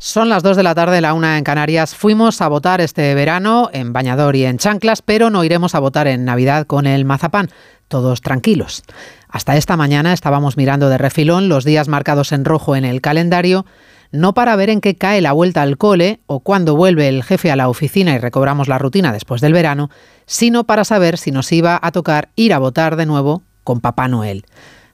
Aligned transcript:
Son 0.00 0.28
las 0.28 0.44
2 0.44 0.56
de 0.56 0.62
la 0.62 0.76
tarde, 0.76 1.00
la 1.00 1.12
una 1.12 1.38
en 1.38 1.44
Canarias. 1.44 1.96
Fuimos 1.96 2.40
a 2.40 2.46
votar 2.46 2.80
este 2.80 3.16
verano 3.16 3.68
en 3.72 3.92
bañador 3.92 4.36
y 4.36 4.44
en 4.44 4.56
chanclas, 4.56 5.02
pero 5.02 5.28
no 5.28 5.42
iremos 5.42 5.74
a 5.74 5.80
votar 5.80 6.06
en 6.06 6.24
Navidad 6.24 6.68
con 6.68 6.86
el 6.86 7.04
mazapán. 7.04 7.50
Todos 7.88 8.20
tranquilos. 8.20 8.84
Hasta 9.28 9.56
esta 9.56 9.76
mañana 9.76 10.12
estábamos 10.12 10.56
mirando 10.56 10.88
de 10.88 10.98
refilón 10.98 11.48
los 11.48 11.64
días 11.64 11.88
marcados 11.88 12.30
en 12.30 12.44
rojo 12.44 12.76
en 12.76 12.84
el 12.84 13.00
calendario, 13.00 13.66
no 14.12 14.34
para 14.34 14.54
ver 14.54 14.70
en 14.70 14.80
qué 14.80 14.94
cae 14.94 15.20
la 15.20 15.32
vuelta 15.32 15.62
al 15.62 15.76
cole 15.78 16.20
o 16.26 16.40
cuándo 16.40 16.76
vuelve 16.76 17.08
el 17.08 17.24
jefe 17.24 17.50
a 17.50 17.56
la 17.56 17.68
oficina 17.68 18.14
y 18.14 18.18
recobramos 18.18 18.68
la 18.68 18.78
rutina 18.78 19.12
después 19.12 19.40
del 19.40 19.52
verano, 19.52 19.90
sino 20.26 20.62
para 20.62 20.84
saber 20.84 21.18
si 21.18 21.32
nos 21.32 21.50
iba 21.50 21.76
a 21.82 21.90
tocar 21.90 22.28
ir 22.36 22.54
a 22.54 22.60
votar 22.60 22.94
de 22.94 23.06
nuevo 23.06 23.42
con 23.64 23.80
Papá 23.80 24.06
Noel. 24.06 24.44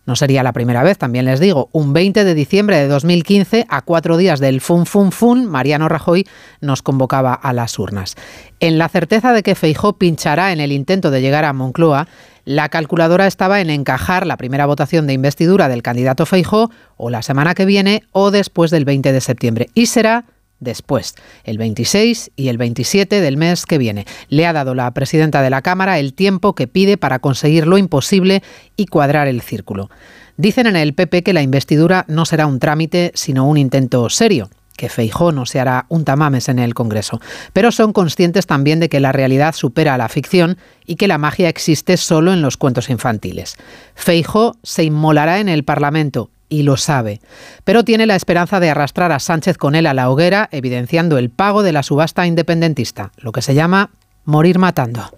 No 0.07 0.17
sería 0.17 0.43
la 0.43 0.53
primera 0.53 0.83
vez, 0.83 0.99
también 0.99 1.25
les 1.25 1.41
digo. 1.41 1.71
Un 1.73 1.93
20 1.93 2.25
de 2.25 2.35
diciembre 2.35 2.77
de 2.77 2.89
2015, 2.89 3.67
a 3.69 3.81
cuatro 3.83 4.17
días 4.17 4.39
del 4.39 4.61
Fun 4.61 4.85
Fun 4.85 5.13
Fun, 5.13 5.47
Mariano 5.47 5.89
Rajoy 5.89 6.27
nos 6.61 6.83
convocaba 6.83 7.33
a 7.33 7.53
las 7.55 7.79
urnas. 7.79 8.15
En 8.61 8.77
la 8.77 8.89
certeza 8.89 9.33
de 9.33 9.43
que 9.43 9.55
Feijó 9.55 9.95
pinchará 9.95 10.53
en 10.53 10.61
el 10.61 10.73
intento 10.73 11.11
de 11.11 11.23
llegar 11.23 11.45
a 11.45 11.55
Moncloa, 11.55 12.07
la 12.45 12.69
calculadora 12.69 13.27
estaba 13.27 13.63
en 13.63 13.71
encajar 13.71 14.27
la 14.27 14.37
primera 14.37 14.67
votación 14.67 15.07
de 15.07 15.15
investidura 15.15 15.69
del 15.69 15.83
candidato 15.83 16.27
Feijó 16.27 16.71
o 16.99 17.09
la 17.09 17.23
semana 17.23 17.55
que 17.55 17.65
viene 17.65 18.03
o 18.13 18.31
después 18.31 18.71
del 18.71 18.85
20 18.85 19.13
de 19.13 19.21
septiembre. 19.23 19.69
Y 19.73 19.87
será 19.87 20.27
después, 20.61 21.15
el 21.45 21.59
26 21.59 22.33
y 22.37 22.49
el 22.49 22.59
27 22.59 23.21
del 23.21 23.37
mes 23.37 23.67
que 23.67 23.79
viene. 23.79 24.07
Le 24.29 24.47
ha 24.47 24.53
dado 24.53 24.75
la 24.75 24.91
presidenta 24.93 25.43
de 25.43 25.51
la 25.51 25.63
Cámara 25.63 25.99
el 25.99 26.15
tiempo 26.15 26.55
que 26.55 26.69
pide 26.69 26.97
para 26.97 27.19
conseguir 27.19 27.67
lo 27.67 27.79
imposible 27.79 28.43
y 28.77 28.87
cuadrar 28.87 29.29
el 29.29 29.43
círculo. 29.43 29.91
Dicen 30.37 30.67
en 30.67 30.77
el 30.77 30.95
PP 30.95 31.23
que 31.23 31.33
la 31.33 31.43
investidura 31.43 32.05
no 32.09 32.25
será 32.25 32.47
un 32.47 32.59
trámite, 32.59 33.13
sino 33.15 33.47
un 33.47 33.57
intento 33.57 34.09
serio 34.11 34.51
que 34.77 34.89
Feijó 34.89 35.33
no 35.33 35.47
se 35.47 35.61
hará 35.61 35.87
un 35.89 36.05
tamames 36.05 36.49
en 36.49 36.59
el 36.59 36.75
Congreso, 36.75 37.21
pero 37.53 37.71
son 37.71 37.93
conscientes 37.93 38.47
también 38.47 38.81
de 38.81 38.89
que 38.89 39.01
la 39.01 39.13
realidad 39.13 39.55
supera 39.55 39.95
a 39.95 39.99
la 39.99 40.09
ficción 40.09 40.59
y 40.85 40.97
que 40.97 41.09
la 41.09 41.19
magia 41.19 41.49
existe 41.49 41.97
solo 41.97 42.33
en 42.33 42.43
los 42.43 42.57
cuentos 42.57 42.91
infantiles. 42.91 43.57
Feijó 43.95 44.57
se 44.63 44.85
inmolará 44.85 45.39
en 45.39 45.49
el 45.49 45.65
Parlamento 45.65 46.31
y 46.55 46.63
lo 46.63 46.77
sabe, 46.77 47.21
pero 47.65 47.85
tiene 47.85 48.07
la 48.07 48.15
esperanza 48.15 48.61
de 48.61 48.71
arrastrar 48.71 49.11
a 49.11 49.19
Sánchez 49.19 49.59
con 49.59 49.75
él 49.75 49.87
a 49.87 49.95
la 49.95 50.09
hoguera, 50.09 50.49
evidenciando 50.53 51.19
el 51.19 51.31
pago 51.31 51.65
de 51.65 51.73
la 51.73 51.83
subasta 51.83 52.27
independentista, 52.27 53.11
lo 53.19 53.33
que 53.33 53.43
se 53.43 53.55
llama 53.55 53.91
morir 54.25 54.59
matando. 54.61 55.11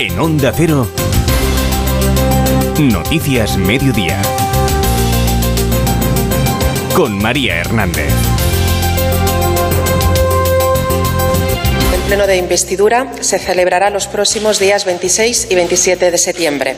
En 0.00 0.18
Onda 0.18 0.52
Cero, 0.54 0.88
Noticias 2.80 3.56
Mediodía, 3.56 4.20
con 6.96 7.22
María 7.22 7.58
Hernández. 7.60 8.21
Pleno 12.12 12.26
de 12.26 12.36
investidura 12.36 13.10
se 13.22 13.38
celebrará 13.38 13.88
los 13.88 14.06
próximos 14.06 14.58
días 14.58 14.84
26 14.84 15.46
y 15.48 15.54
27 15.54 16.10
de 16.10 16.18
septiembre. 16.18 16.76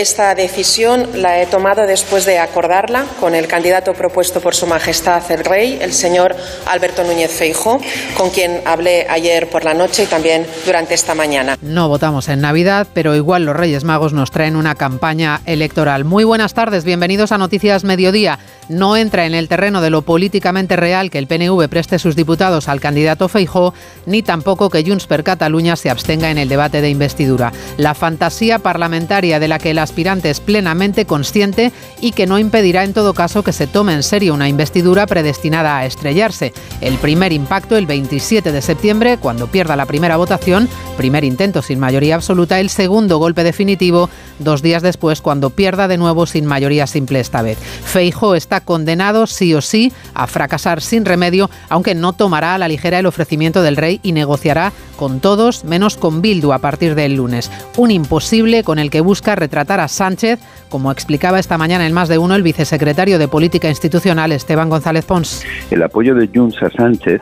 Esta 0.00 0.34
decisión 0.34 1.20
la 1.20 1.42
he 1.42 1.46
tomado 1.46 1.86
después 1.86 2.24
de 2.24 2.38
acordarla 2.38 3.04
con 3.20 3.34
el 3.34 3.46
candidato 3.46 3.92
propuesto 3.92 4.40
por 4.40 4.54
Su 4.54 4.66
Majestad 4.66 5.30
el 5.30 5.44
Rey, 5.44 5.78
el 5.78 5.92
señor 5.92 6.34
Alberto 6.64 7.04
Núñez 7.04 7.30
Feijo, 7.30 7.78
con 8.16 8.30
quien 8.30 8.62
hablé 8.64 9.06
ayer 9.10 9.50
por 9.50 9.62
la 9.62 9.74
noche 9.74 10.04
y 10.04 10.06
también 10.06 10.46
durante 10.64 10.94
esta 10.94 11.14
mañana. 11.14 11.58
No 11.60 11.88
votamos 11.88 12.30
en 12.30 12.40
Navidad, 12.40 12.86
pero 12.94 13.14
igual 13.14 13.44
los 13.44 13.54
Reyes 13.54 13.84
Magos 13.84 14.14
nos 14.14 14.30
traen 14.30 14.56
una 14.56 14.74
campaña 14.74 15.42
electoral. 15.44 16.06
Muy 16.06 16.24
buenas 16.24 16.54
tardes, 16.54 16.84
bienvenidos 16.84 17.30
a 17.30 17.36
Noticias 17.36 17.84
Mediodía. 17.84 18.38
No 18.70 18.96
entra 18.96 19.26
en 19.26 19.34
el 19.34 19.48
terreno 19.48 19.82
de 19.82 19.90
lo 19.90 20.02
políticamente 20.02 20.76
real 20.76 21.10
que 21.10 21.18
el 21.18 21.26
PNV 21.26 21.68
preste 21.68 21.98
sus 21.98 22.14
diputados 22.16 22.68
al 22.68 22.80
candidato 22.80 23.28
Feijó, 23.28 23.74
ni 24.06 24.22
tampoco 24.22 24.70
que 24.70 24.84
Junts 24.84 25.08
per 25.08 25.24
Cataluña 25.24 25.76
se 25.76 25.90
abstenga 25.90 26.30
en 26.30 26.38
el 26.38 26.48
debate 26.48 26.80
de 26.80 26.88
investidura. 26.88 27.52
La 27.76 27.94
fantasía 27.94 28.60
parlamentaria 28.60 29.40
de 29.40 29.48
la 29.48 29.58
que 29.58 29.72
el 29.72 29.78
es 30.24 30.40
plenamente 30.40 31.04
consciente 31.04 31.72
y 32.00 32.12
que 32.12 32.26
no 32.26 32.38
impedirá 32.38 32.84
en 32.84 32.94
todo 32.94 33.12
caso 33.12 33.42
que 33.42 33.52
se 33.52 33.66
tome 33.66 33.92
en 33.92 34.02
serio 34.02 34.32
una 34.32 34.48
investidura 34.48 35.06
predestinada 35.06 35.76
a 35.76 35.84
estrellarse. 35.84 36.54
El 36.80 36.96
primer 36.96 37.32
impacto 37.32 37.76
el 37.76 37.86
27 37.86 38.50
de 38.50 38.62
septiembre, 38.62 39.18
cuando 39.18 39.48
pierda 39.48 39.76
la 39.76 39.86
primera 39.86 40.16
votación, 40.16 40.68
primer 40.96 41.24
intento 41.24 41.60
sin 41.60 41.78
mayoría 41.78 42.14
absoluta, 42.14 42.60
el 42.60 42.70
segundo 42.70 43.18
golpe 43.18 43.44
definitivo 43.44 44.08
dos 44.38 44.62
días 44.62 44.82
después, 44.82 45.20
cuando 45.20 45.50
pierda 45.50 45.86
de 45.86 45.98
nuevo 45.98 46.24
sin 46.26 46.46
mayoría 46.46 46.86
simple 46.86 47.20
esta 47.20 47.42
vez. 47.42 47.58
Feijo 47.58 48.34
está 48.34 48.60
condenado 48.62 49.26
sí 49.26 49.54
o 49.54 49.60
sí 49.60 49.92
a 50.14 50.26
fracasar 50.26 50.80
sin 50.80 51.04
remedio, 51.04 51.50
aunque 51.68 51.94
no 51.94 52.14
tomará 52.14 52.54
a 52.54 52.58
la 52.58 52.68
ligera 52.68 52.98
el 52.98 53.06
ofrecimiento 53.06 53.62
del 53.62 53.76
rey 53.76 54.00
y 54.02 54.12
negociará 54.12 54.72
con 54.96 55.20
todos 55.20 55.64
menos 55.64 55.96
con 55.96 56.20
Bildu 56.20 56.52
a 56.52 56.58
partir 56.58 56.94
del 56.94 57.14
lunes. 57.14 57.50
Un 57.76 57.90
imposible 57.90 58.64
con 58.64 58.78
el 58.78 58.90
que 58.90 59.00
busca 59.00 59.34
retratar 59.34 59.79
Sánchez, 59.88 60.38
como 60.68 60.92
explicaba 60.92 61.38
esta 61.38 61.58
mañana 61.58 61.86
en 61.86 61.92
más 61.92 62.08
de 62.08 62.18
uno 62.18 62.34
el 62.34 62.42
vicesecretario 62.42 63.18
de 63.18 63.28
Política 63.28 63.68
Institucional 63.68 64.32
Esteban 64.32 64.68
González 64.68 65.04
Pons. 65.04 65.44
El 65.70 65.82
apoyo 65.82 66.14
de 66.14 66.28
Junts 66.34 66.62
a 66.62 66.70
Sánchez 66.70 67.20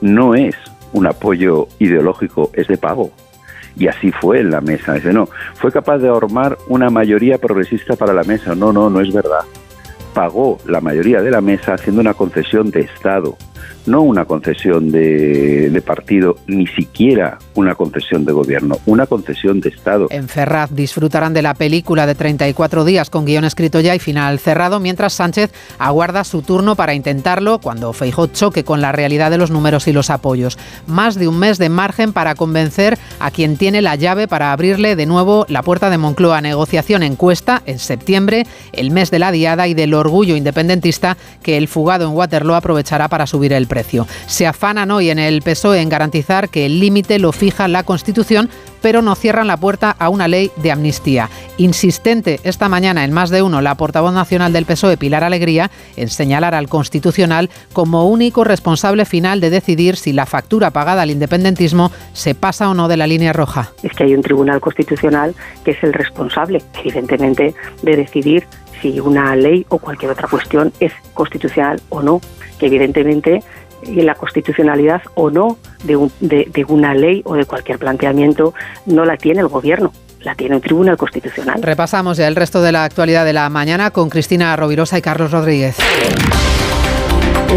no 0.00 0.34
es 0.34 0.54
un 0.92 1.06
apoyo 1.06 1.68
ideológico, 1.78 2.50
es 2.54 2.68
de 2.68 2.76
pago 2.76 3.10
y 3.76 3.88
así 3.88 4.12
fue 4.12 4.40
en 4.40 4.50
la 4.50 4.60
mesa. 4.60 4.94
Dice, 4.94 5.12
no, 5.12 5.28
fue 5.54 5.72
capaz 5.72 5.98
de 5.98 6.08
armar 6.08 6.56
una 6.68 6.90
mayoría 6.90 7.38
progresista 7.38 7.96
para 7.96 8.12
la 8.12 8.22
mesa. 8.22 8.54
No, 8.54 8.72
no, 8.72 8.90
no 8.90 9.00
es 9.00 9.12
verdad. 9.12 9.40
Pagó 10.12 10.58
la 10.66 10.80
mayoría 10.80 11.22
de 11.22 11.30
la 11.30 11.40
mesa 11.40 11.74
haciendo 11.74 12.00
una 12.00 12.14
concesión 12.14 12.70
de 12.70 12.82
Estado 12.82 13.36
no 13.86 14.02
una 14.02 14.24
concesión 14.24 14.90
de, 14.90 15.82
partido, 15.84 16.36
ni 16.46 16.66
siquiera 16.66 17.38
una 17.54 17.74
concesión 17.74 18.24
de 18.24 18.32
gobierno, 18.32 18.78
una 18.86 19.06
concesión 19.06 19.60
de 19.60 19.68
Estado. 19.68 20.06
En 20.10 20.28
Ferraz 20.28 20.70
disfrutarán 20.72 21.34
de 21.34 21.42
la 21.42 21.54
película 21.54 22.06
de 22.06 22.14
34 22.14 22.84
días 22.84 23.10
con 23.10 23.24
guion 23.24 23.44
escrito 23.44 23.80
ya 23.80 23.94
y 23.94 23.98
final 23.98 24.38
cerrado, 24.38 24.80
mientras 24.80 25.12
Sánchez 25.12 25.52
aguarda 25.78 26.24
su 26.24 26.42
turno 26.42 26.76
para 26.76 26.94
intentarlo 26.94 27.58
cuando 27.58 27.92
Feijó 27.92 28.26
choque 28.28 28.64
con 28.64 28.80
la 28.80 28.92
realidad 28.92 29.30
de 29.30 29.38
los 29.38 29.50
números 29.50 29.86
y 29.88 29.92
los 29.92 30.10
apoyos. 30.10 30.58
Más 30.86 31.16
de 31.16 31.28
un 31.28 31.38
mes 31.38 31.58
de 31.58 31.68
margen 31.68 32.12
para 32.12 32.34
convencer 32.34 32.98
a 33.20 33.30
quien 33.30 33.56
tiene 33.56 33.82
la 33.82 33.96
llave 33.96 34.28
para 34.28 34.52
abrirle 34.52 34.96
de 34.96 35.06
nuevo 35.06 35.46
la 35.48 35.62
puerta 35.62 35.90
de 35.90 35.98
Moncloa. 35.98 36.40
Negociación 36.40 37.02
encuesta 37.02 37.62
en 37.66 37.78
septiembre, 37.78 38.46
el 38.72 38.90
mes 38.90 39.10
de 39.10 39.18
la 39.18 39.32
diada 39.32 39.68
y 39.68 39.74
del 39.74 39.94
orgullo 39.94 40.36
independentista 40.36 41.16
que 41.42 41.56
el 41.56 41.68
fugado 41.68 42.06
en 42.06 42.14
Waterloo 42.14 42.54
aprovechará 42.54 43.08
para 43.08 43.26
subir 43.26 43.52
el 43.54 43.66
precio. 43.66 44.06
Se 44.26 44.46
afanan 44.46 44.90
hoy 44.90 45.10
en 45.10 45.18
el 45.18 45.42
PSOE 45.42 45.80
en 45.80 45.88
garantizar 45.88 46.48
que 46.48 46.66
el 46.66 46.80
límite 46.80 47.18
lo 47.18 47.32
fija 47.32 47.68
la 47.68 47.82
Constitución, 47.84 48.50
pero 48.82 49.00
no 49.00 49.14
cierran 49.14 49.46
la 49.46 49.56
puerta 49.56 49.96
a 49.98 50.10
una 50.10 50.28
ley 50.28 50.50
de 50.56 50.70
amnistía. 50.70 51.30
Insistente 51.56 52.40
esta 52.44 52.68
mañana 52.68 53.04
en 53.04 53.12
más 53.12 53.30
de 53.30 53.40
uno 53.40 53.62
la 53.62 53.76
portavoz 53.76 54.12
nacional 54.12 54.52
del 54.52 54.66
PSOE, 54.66 54.98
Pilar 54.98 55.24
Alegría, 55.24 55.70
en 55.96 56.08
señalar 56.08 56.54
al 56.54 56.68
Constitucional 56.68 57.48
como 57.72 58.06
único 58.06 58.44
responsable 58.44 59.06
final 59.06 59.40
de 59.40 59.48
decidir 59.48 59.96
si 59.96 60.12
la 60.12 60.26
factura 60.26 60.70
pagada 60.70 61.00
al 61.00 61.10
independentismo 61.10 61.90
se 62.12 62.34
pasa 62.34 62.68
o 62.68 62.74
no 62.74 62.88
de 62.88 62.98
la 62.98 63.06
línea 63.06 63.32
roja. 63.32 63.72
Es 63.82 63.92
que 63.92 64.04
hay 64.04 64.14
un 64.14 64.22
Tribunal 64.22 64.60
Constitucional 64.60 65.34
que 65.64 65.70
es 65.70 65.82
el 65.82 65.94
responsable, 65.94 66.62
evidentemente, 66.78 67.54
de 67.82 67.96
decidir 67.96 68.46
si 68.84 69.00
una 69.00 69.34
ley 69.34 69.64
o 69.70 69.78
cualquier 69.78 70.10
otra 70.10 70.28
cuestión 70.28 70.70
es 70.78 70.92
constitucional 71.14 71.80
o 71.88 72.02
no, 72.02 72.20
que 72.58 72.66
evidentemente 72.66 73.42
la 73.88 74.14
constitucionalidad 74.14 75.00
o 75.14 75.30
no 75.30 75.56
de, 75.84 76.10
de, 76.20 76.64
una 76.68 76.94
ley 76.94 77.22
o 77.24 77.34
de 77.34 77.46
cualquier 77.46 77.78
planteamiento 77.78 78.52
no 78.84 79.06
la 79.06 79.16
tiene 79.16 79.40
el 79.40 79.48
gobierno, 79.48 79.90
la 80.20 80.34
tiene 80.34 80.56
un 80.56 80.60
tribunal 80.60 80.98
constitucional. 80.98 81.62
Repasamos 81.62 82.18
ya 82.18 82.28
el 82.28 82.36
resto 82.36 82.60
de 82.60 82.72
la 82.72 82.84
actualidad 82.84 83.24
de 83.24 83.32
la 83.32 83.48
mañana 83.48 83.90
con 83.90 84.10
Cristina 84.10 84.54
Rovirosa 84.54 84.98
y 84.98 85.02
Carlos 85.02 85.30
Rodríguez. 85.30 85.76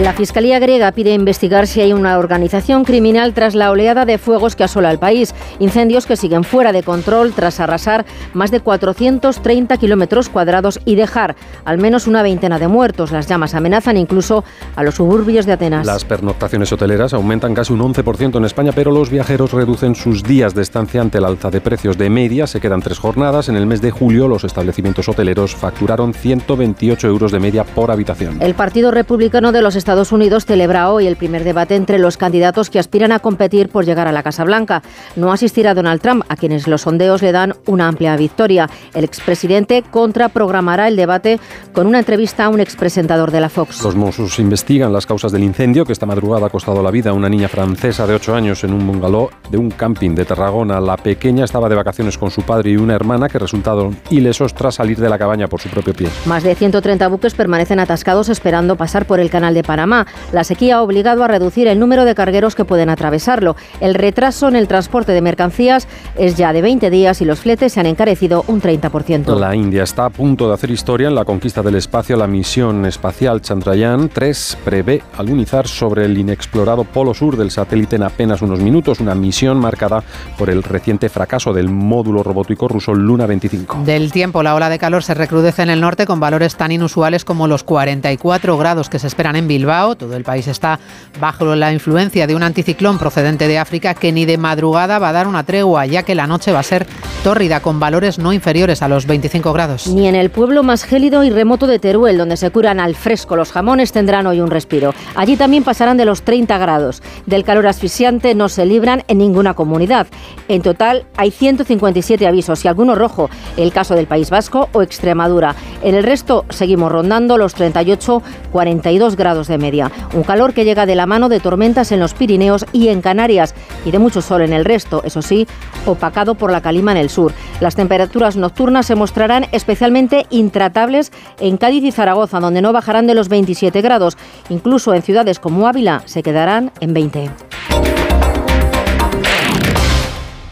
La 0.04 0.14
Fiscalía 0.14 0.60
griega 0.60 0.92
pide 0.92 1.12
investigar 1.16 1.66
si 1.66 1.82
hay 1.82 1.92
una 1.92 2.20
organización 2.20 2.86
criminal 2.86 3.34
tras 3.34 3.56
la 3.56 3.72
oleada 3.72 4.06
de 4.06 4.20
fuegos 4.20 4.56
que 4.56 4.64
asola 4.64 4.92
el 4.92 5.00
país. 5.00 5.34
Incendios 5.58 6.06
que 6.06 6.16
siguen 6.16 6.44
fuera 6.44 6.72
de 6.72 6.84
control 6.84 7.34
tras 7.34 7.60
arrasar 7.60 8.06
más 8.34 8.52
de 8.52 8.60
430 8.60 9.76
kilómetros 9.78 10.30
cuadrados 10.30 10.80
y 10.86 10.94
dejar 10.94 11.36
al 11.66 11.80
menos 11.80 12.06
una 12.06 12.22
veintena 12.22 12.60
de 12.60 12.68
muertos. 12.68 13.12
Las 13.12 13.28
llamas 13.28 13.56
amenazan 13.56 13.98
incluso 13.98 14.44
a 14.76 14.84
los 14.84 14.96
suburbios 14.96 15.48
de 15.48 15.54
Atenas. 15.54 15.88
Las 15.88 16.06
pernoctaciones 16.06 16.72
hoteleras 16.72 17.16
aumentan 17.16 17.56
casi 17.56 17.74
un 17.74 17.80
11% 17.80 18.38
en 18.38 18.46
España, 18.46 18.74
pero 18.76 18.92
los 18.92 19.10
viajeros 19.10 19.52
reducen 19.52 19.96
sus 19.96 20.22
días 20.22 20.54
de 20.54 20.62
estancia 20.62 21.02
ante 21.02 21.18
el 21.18 21.26
alza 21.26 21.50
de 21.50 21.60
precios. 21.60 21.98
De 21.98 22.12
media 22.12 22.46
se 22.46 22.62
quedan 22.62 22.82
tres 22.82 23.00
jornadas. 23.00 23.50
En 23.50 23.56
el 23.56 23.66
mes 23.66 23.82
de 23.82 23.90
julio 23.90 24.28
los 24.28 24.44
establecimientos 24.44 25.10
hoteleros 25.10 25.56
facturaron 25.56 26.14
128 26.14 27.08
euros 27.08 27.32
de 27.32 27.40
media 27.40 27.64
por 27.64 27.90
habitación. 27.90 28.40
El 28.44 28.54
Partido 28.54 28.92
Republicano 28.92 29.52
de 29.52 29.64
los 29.64 29.76
Estados 29.88 30.12
Unidos 30.12 30.46
celebra 30.46 30.92
hoy 30.92 31.08
el 31.08 31.16
primer 31.16 31.46
debate 31.46 31.78
entre 31.78 31.98
los 31.98 32.18
candidatos 32.18 32.70
que 32.70 32.78
aspiran 32.78 33.14
a 33.14 33.20
competir 33.20 33.70
por 33.70 33.86
llegar 33.86 34.06
a 34.06 34.12
la 34.12 34.22
Casa 34.22 34.44
Blanca. 34.44 34.84
No 35.16 35.32
asistirá 35.32 35.74
Donald 35.74 36.02
Trump, 36.02 36.26
a 36.28 36.36
quienes 36.36 36.68
los 36.68 36.82
sondeos 36.82 37.22
le 37.22 37.32
dan 37.32 37.54
una 37.68 37.88
amplia 37.88 38.18
victoria. 38.18 38.70
El 38.94 39.06
expresidente 39.06 39.84
contraprogramará 39.90 40.90
el 40.90 40.98
debate 40.98 41.40
con 41.72 41.88
una 41.88 42.00
entrevista 42.00 42.44
a 42.44 42.50
un 42.50 42.60
expresentador 42.60 43.32
de 43.32 43.40
la 43.40 43.48
Fox. 43.48 43.82
Los 43.82 43.96
Mossos 43.96 44.40
investigan 44.40 44.92
las 44.92 45.06
causas 45.06 45.32
del 45.32 45.46
incendio 45.46 45.86
que 45.86 45.94
esta 45.94 46.06
madrugada 46.06 46.48
ha 46.48 46.50
costado 46.50 46.84
la 46.84 46.92
vida 46.92 47.12
a 47.12 47.14
una 47.14 47.30
niña 47.30 47.48
francesa 47.48 48.06
de 48.06 48.16
8 48.16 48.36
años 48.36 48.66
en 48.66 48.74
un 48.74 48.86
bungalow 48.86 49.30
de 49.50 49.58
un 49.58 49.72
camping 49.72 50.16
de 50.16 50.26
Tarragona. 50.26 50.82
La 50.82 50.98
pequeña 50.98 51.46
estaba 51.46 51.70
de 51.70 51.76
vacaciones 51.76 52.18
con 52.18 52.30
su 52.30 52.42
padre 52.42 52.72
y 52.72 52.76
una 52.76 52.94
hermana 52.94 53.30
que 53.30 53.40
resultaron 53.40 53.98
ilesos 54.10 54.54
tras 54.54 54.76
salir 54.76 54.98
de 54.98 55.08
la 55.08 55.18
cabaña 55.18 55.48
por 55.48 55.62
su 55.62 55.70
propio 55.70 55.94
pie. 55.94 56.10
Más 56.26 56.44
de 56.44 56.56
130 56.56 57.08
buques 57.08 57.34
permanecen 57.36 57.80
atascados 57.80 58.28
esperando 58.28 58.76
pasar 58.76 59.06
por 59.06 59.22
el 59.22 59.30
canal 59.30 59.54
de 59.54 59.64
Panamá. 59.68 60.08
La 60.32 60.44
sequía 60.44 60.78
ha 60.78 60.82
obligado 60.82 61.24
a 61.24 61.28
reducir 61.28 61.68
el 61.68 61.78
número 61.78 62.06
de 62.06 62.16
cargueros 62.16 62.56
que 62.56 62.66
pueden 62.66 62.90
atravesarlo. 62.90 63.56
El 63.80 63.94
retraso 63.94 64.48
en 64.48 64.56
el 64.56 64.68
transporte 64.68 65.12
de 65.12 65.22
mercancías 65.22 65.88
es 66.16 66.36
ya 66.36 66.54
de 66.54 66.64
20 66.64 66.90
días 66.90 67.22
y 67.22 67.26
los 67.26 67.40
fletes 67.40 67.74
se 67.74 67.80
han 67.80 67.86
encarecido 67.86 68.44
un 68.48 68.62
30%. 68.62 69.38
La 69.38 69.56
India 69.56 69.84
está 69.84 70.06
a 70.06 70.10
punto 70.10 70.48
de 70.48 70.56
hacer 70.56 70.72
historia 70.72 71.08
en 71.08 71.16
la 71.16 71.26
conquista 71.26 71.62
del 71.62 71.76
espacio. 71.76 72.18
La 72.18 72.26
misión 72.26 72.86
espacial 72.86 73.42
Chandrayaan 73.42 74.10
3 74.10 74.58
prevé 74.66 75.04
alunizar 75.18 75.68
sobre 75.68 76.06
el 76.06 76.18
inexplorado 76.18 76.84
polo 76.84 77.14
sur 77.14 77.38
del 77.38 77.52
satélite 77.52 77.98
en 77.98 78.04
apenas 78.04 78.42
unos 78.42 78.60
minutos, 78.60 79.00
una 79.00 79.14
misión 79.14 79.60
marcada 79.60 80.04
por 80.38 80.50
el 80.50 80.64
reciente 80.64 81.10
fracaso 81.10 81.54
del 81.54 81.70
módulo 81.70 82.24
robótico 82.24 82.68
ruso 82.68 82.94
Luna 82.94 83.26
25. 83.26 83.84
Del 83.86 84.12
tiempo, 84.12 84.42
la 84.42 84.56
ola 84.56 84.70
de 84.70 84.80
calor 84.80 85.04
se 85.04 85.14
recrudece 85.14 85.64
en 85.64 85.70
el 85.70 85.82
norte 85.82 86.06
con 86.06 86.20
valores 86.20 86.56
tan 86.56 86.72
inusuales 86.72 87.26
como 87.26 87.48
los 87.48 87.64
44 87.64 88.58
grados 88.58 88.90
que 88.90 89.00
se 89.00 89.08
esperan 89.08 89.36
en 89.36 89.48
Bilbao. 89.58 89.96
Todo 89.96 90.16
el 90.16 90.24
país 90.24 90.48
está 90.48 90.80
bajo 91.20 91.56
la 91.56 91.74
influencia 91.74 92.28
de 92.28 92.36
un 92.36 92.44
anticiclón 92.44 93.00
procedente 93.00 93.48
de 93.48 93.58
África 93.58 93.94
que 93.96 94.12
ni 94.12 94.26
de 94.26 94.38
madrugada 94.38 95.00
va 95.00 95.10
a 95.10 95.14
dar 95.14 95.28
una 95.28 95.44
tregua, 95.44 95.86
ya 95.86 96.04
que 96.04 96.16
la 96.16 96.28
noche 96.28 96.52
va 96.52 96.60
a 96.60 96.64
ser 96.64 96.86
tórrida 97.24 97.60
con 97.60 97.80
valores 97.80 98.20
no 98.20 98.32
inferiores 98.34 98.82
a 98.82 98.88
los 98.88 99.06
25 99.08 99.52
grados. 99.54 99.88
Ni 99.88 100.08
en 100.08 100.16
el 100.16 100.30
pueblo 100.30 100.64
más 100.64 100.84
gélido 100.84 101.24
y 101.24 101.30
remoto 101.30 101.68
de 101.68 101.80
Teruel, 101.80 102.18
donde 102.18 102.38
se 102.38 102.52
curan 102.52 102.80
al 102.80 102.96
fresco 102.96 103.36
los 103.36 103.52
jamones, 103.52 103.92
tendrán 103.92 104.28
hoy 104.28 104.40
un 104.40 104.52
respiro. 104.52 104.94
Allí 105.16 105.36
también 105.36 105.64
pasarán 105.64 105.98
de 105.98 106.06
los 106.06 106.22
30 106.22 106.58
grados. 106.58 107.02
Del 107.26 107.44
calor 107.44 107.68
asfixiante 107.68 108.36
no 108.36 108.50
se 108.50 108.66
libran 108.66 109.04
en 109.08 109.18
ninguna 109.18 109.56
comunidad. 109.56 110.08
En 110.48 110.62
total 110.62 111.06
hay 111.18 111.32
157 111.32 112.28
avisos 112.28 112.64
y 112.64 112.68
alguno 112.68 112.96
rojo, 112.96 113.30
el 113.58 113.74
caso 113.74 113.96
del 113.96 114.08
País 114.08 114.30
Vasco 114.30 114.70
o 114.72 114.82
Extremadura. 114.82 115.56
En 115.84 115.96
el 115.96 116.04
resto 116.04 116.46
seguimos 116.50 116.92
rondando 116.92 117.38
los 117.38 117.56
38-42 117.56 119.16
grados 119.16 119.47
de 119.48 119.58
media. 119.58 119.92
Un 120.14 120.24
calor 120.24 120.54
que 120.54 120.66
llega 120.66 120.86
de 120.86 120.96
la 120.96 121.06
mano 121.06 121.30
de 121.30 121.40
tormentas 121.40 121.92
en 121.92 122.00
los 122.00 122.14
Pirineos 122.14 122.66
y 122.74 122.90
en 122.90 123.02
Canarias 123.02 123.56
y 123.86 123.92
de 123.92 124.00
mucho 124.00 124.22
sol 124.22 124.42
en 124.42 124.54
el 124.54 124.66
resto, 124.66 125.02
eso 125.04 125.22
sí, 125.22 125.48
opacado 125.86 126.36
por 126.36 126.52
la 126.52 126.62
calima 126.62 126.92
en 126.92 126.98
el 126.98 127.10
sur. 127.10 127.34
Las 127.60 127.76
temperaturas 127.76 128.36
nocturnas 128.38 128.86
se 128.86 128.96
mostrarán 128.96 129.48
especialmente 129.52 130.26
intratables 130.30 131.12
en 131.40 131.58
Cádiz 131.58 131.84
y 131.84 131.92
Zaragoza, 131.92 132.40
donde 132.40 132.62
no 132.62 132.74
bajarán 132.74 133.08
de 133.08 133.16
los 133.16 133.30
27 133.30 133.82
grados. 133.82 134.18
Incluso 134.50 134.94
en 134.94 135.02
ciudades 135.02 135.40
como 135.40 135.68
Ávila 135.68 136.04
se 136.06 136.24
quedarán 136.24 136.72
en 136.80 136.94
20. 136.94 137.30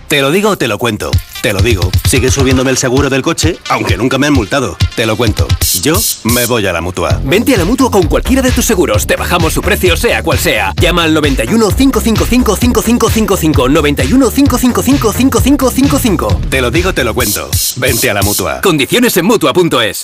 Te 0.07 0.21
lo 0.21 0.31
digo 0.31 0.57
te 0.57 0.68
lo 0.68 0.77
cuento. 0.77 1.12
Te 1.45 1.53
lo 1.53 1.62
digo. 1.62 1.92
Sigue 2.09 2.31
subiéndome 2.31 2.71
el 2.71 2.77
seguro 2.77 3.07
del 3.07 3.21
coche, 3.21 3.59
aunque 3.69 3.97
nunca 3.97 4.18
me 4.18 4.25
han 4.25 4.33
multado. 4.33 4.75
Te 4.95 5.06
lo 5.06 5.15
cuento. 5.15 5.47
Yo 5.83 5.94
me 6.24 6.47
voy 6.47 6.65
a 6.65 6.74
la 6.74 6.81
mutua. 6.81 7.21
Vente 7.24 7.53
a 7.53 7.59
la 7.59 7.65
mutua 7.65 7.92
con 7.92 8.07
cualquiera 8.07 8.42
de 8.42 8.50
tus 8.50 8.65
seguros. 8.65 9.06
Te 9.06 9.15
bajamos 9.15 9.53
su 9.53 9.62
precio, 9.62 9.95
sea 9.95 10.24
cual 10.24 10.39
sea. 10.39 10.74
Llama 10.81 11.03
al 11.03 11.13
91 11.13 11.69
555 11.69 12.56
5555. 12.56 13.69
91 13.69 14.31
555 14.31 15.13
5555. 15.13 16.42
Te 16.50 16.62
lo 16.62 16.71
digo, 16.71 16.95
te 16.95 17.03
lo 17.03 17.13
cuento. 17.13 17.47
Vente 17.75 18.09
a 18.09 18.15
la 18.15 18.24
mutua. 18.24 18.62
Condiciones 18.62 19.15
en 19.15 19.25
mutua.es. 19.27 20.03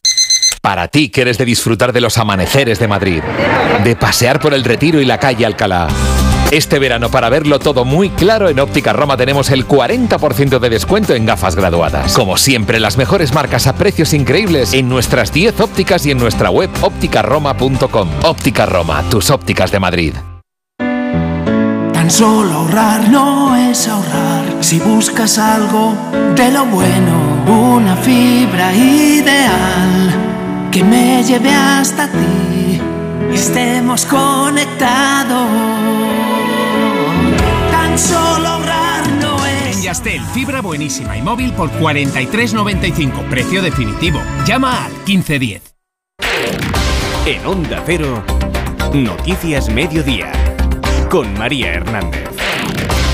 Para 0.61 0.89
ti 0.89 1.09
que 1.09 1.21
eres 1.21 1.39
de 1.39 1.45
disfrutar 1.45 1.91
de 1.91 2.01
los 2.01 2.19
amaneceres 2.19 2.77
de 2.77 2.87
Madrid, 2.87 3.23
de 3.83 3.95
pasear 3.95 4.39
por 4.39 4.53
el 4.53 4.63
Retiro 4.63 5.01
y 5.01 5.05
la 5.05 5.17
calle 5.17 5.47
Alcalá. 5.47 5.87
Este 6.51 6.79
verano, 6.79 7.09
para 7.09 7.29
verlo 7.29 7.59
todo 7.59 7.85
muy 7.85 8.09
claro, 8.09 8.49
en 8.49 8.59
Óptica 8.59 8.91
Roma 8.91 9.15
tenemos 9.15 9.49
el 9.51 9.65
40% 9.65 10.59
de 10.59 10.69
descuento 10.69 11.15
en 11.15 11.25
gafas 11.25 11.55
graduadas. 11.55 12.13
Como 12.13 12.35
siempre, 12.35 12.81
las 12.81 12.97
mejores 12.97 13.33
marcas 13.33 13.67
a 13.67 13.75
precios 13.75 14.13
increíbles 14.13 14.73
en 14.73 14.89
nuestras 14.89 15.31
10 15.31 15.61
ópticas 15.61 16.05
y 16.05 16.11
en 16.11 16.17
nuestra 16.17 16.49
web 16.49 16.69
ópticaroma.com. 16.81 18.09
Óptica 18.23 18.65
Roma, 18.65 19.01
tus 19.09 19.29
ópticas 19.29 19.71
de 19.71 19.79
Madrid. 19.79 20.13
Tan 21.93 22.11
solo 22.11 22.51
ahorrar 22.51 23.07
no 23.07 23.55
es 23.55 23.87
ahorrar. 23.87 24.43
Si 24.59 24.77
buscas 24.79 25.37
algo 25.37 25.95
de 26.35 26.51
lo 26.51 26.65
bueno, 26.65 27.45
una 27.47 27.95
fibra 27.95 28.73
ideal 28.75 30.69
que 30.69 30.83
me 30.83 31.23
lleve 31.23 31.53
hasta 31.53 32.09
ti. 32.11 32.81
Estemos 33.33 34.05
conectados. 34.05 35.47
Tan 37.91 37.99
solo 37.99 38.47
ahorrar 38.47 39.05
no 39.21 39.45
es. 39.45 39.75
En 39.75 39.81
Yastel, 39.83 40.21
fibra 40.33 40.61
buenísima 40.61 41.17
y 41.17 41.21
móvil 41.21 41.51
por 41.51 41.69
43.95, 41.71 43.27
precio 43.27 43.61
definitivo. 43.61 44.21
Llama 44.45 44.85
al 44.85 44.93
1510. 45.05 45.75
En 47.25 47.45
Onda 47.45 47.83
Cero, 47.85 48.23
Noticias 48.93 49.67
Mediodía, 49.67 50.31
con 51.09 51.33
María 51.33 51.73
Hernández. 51.73 52.30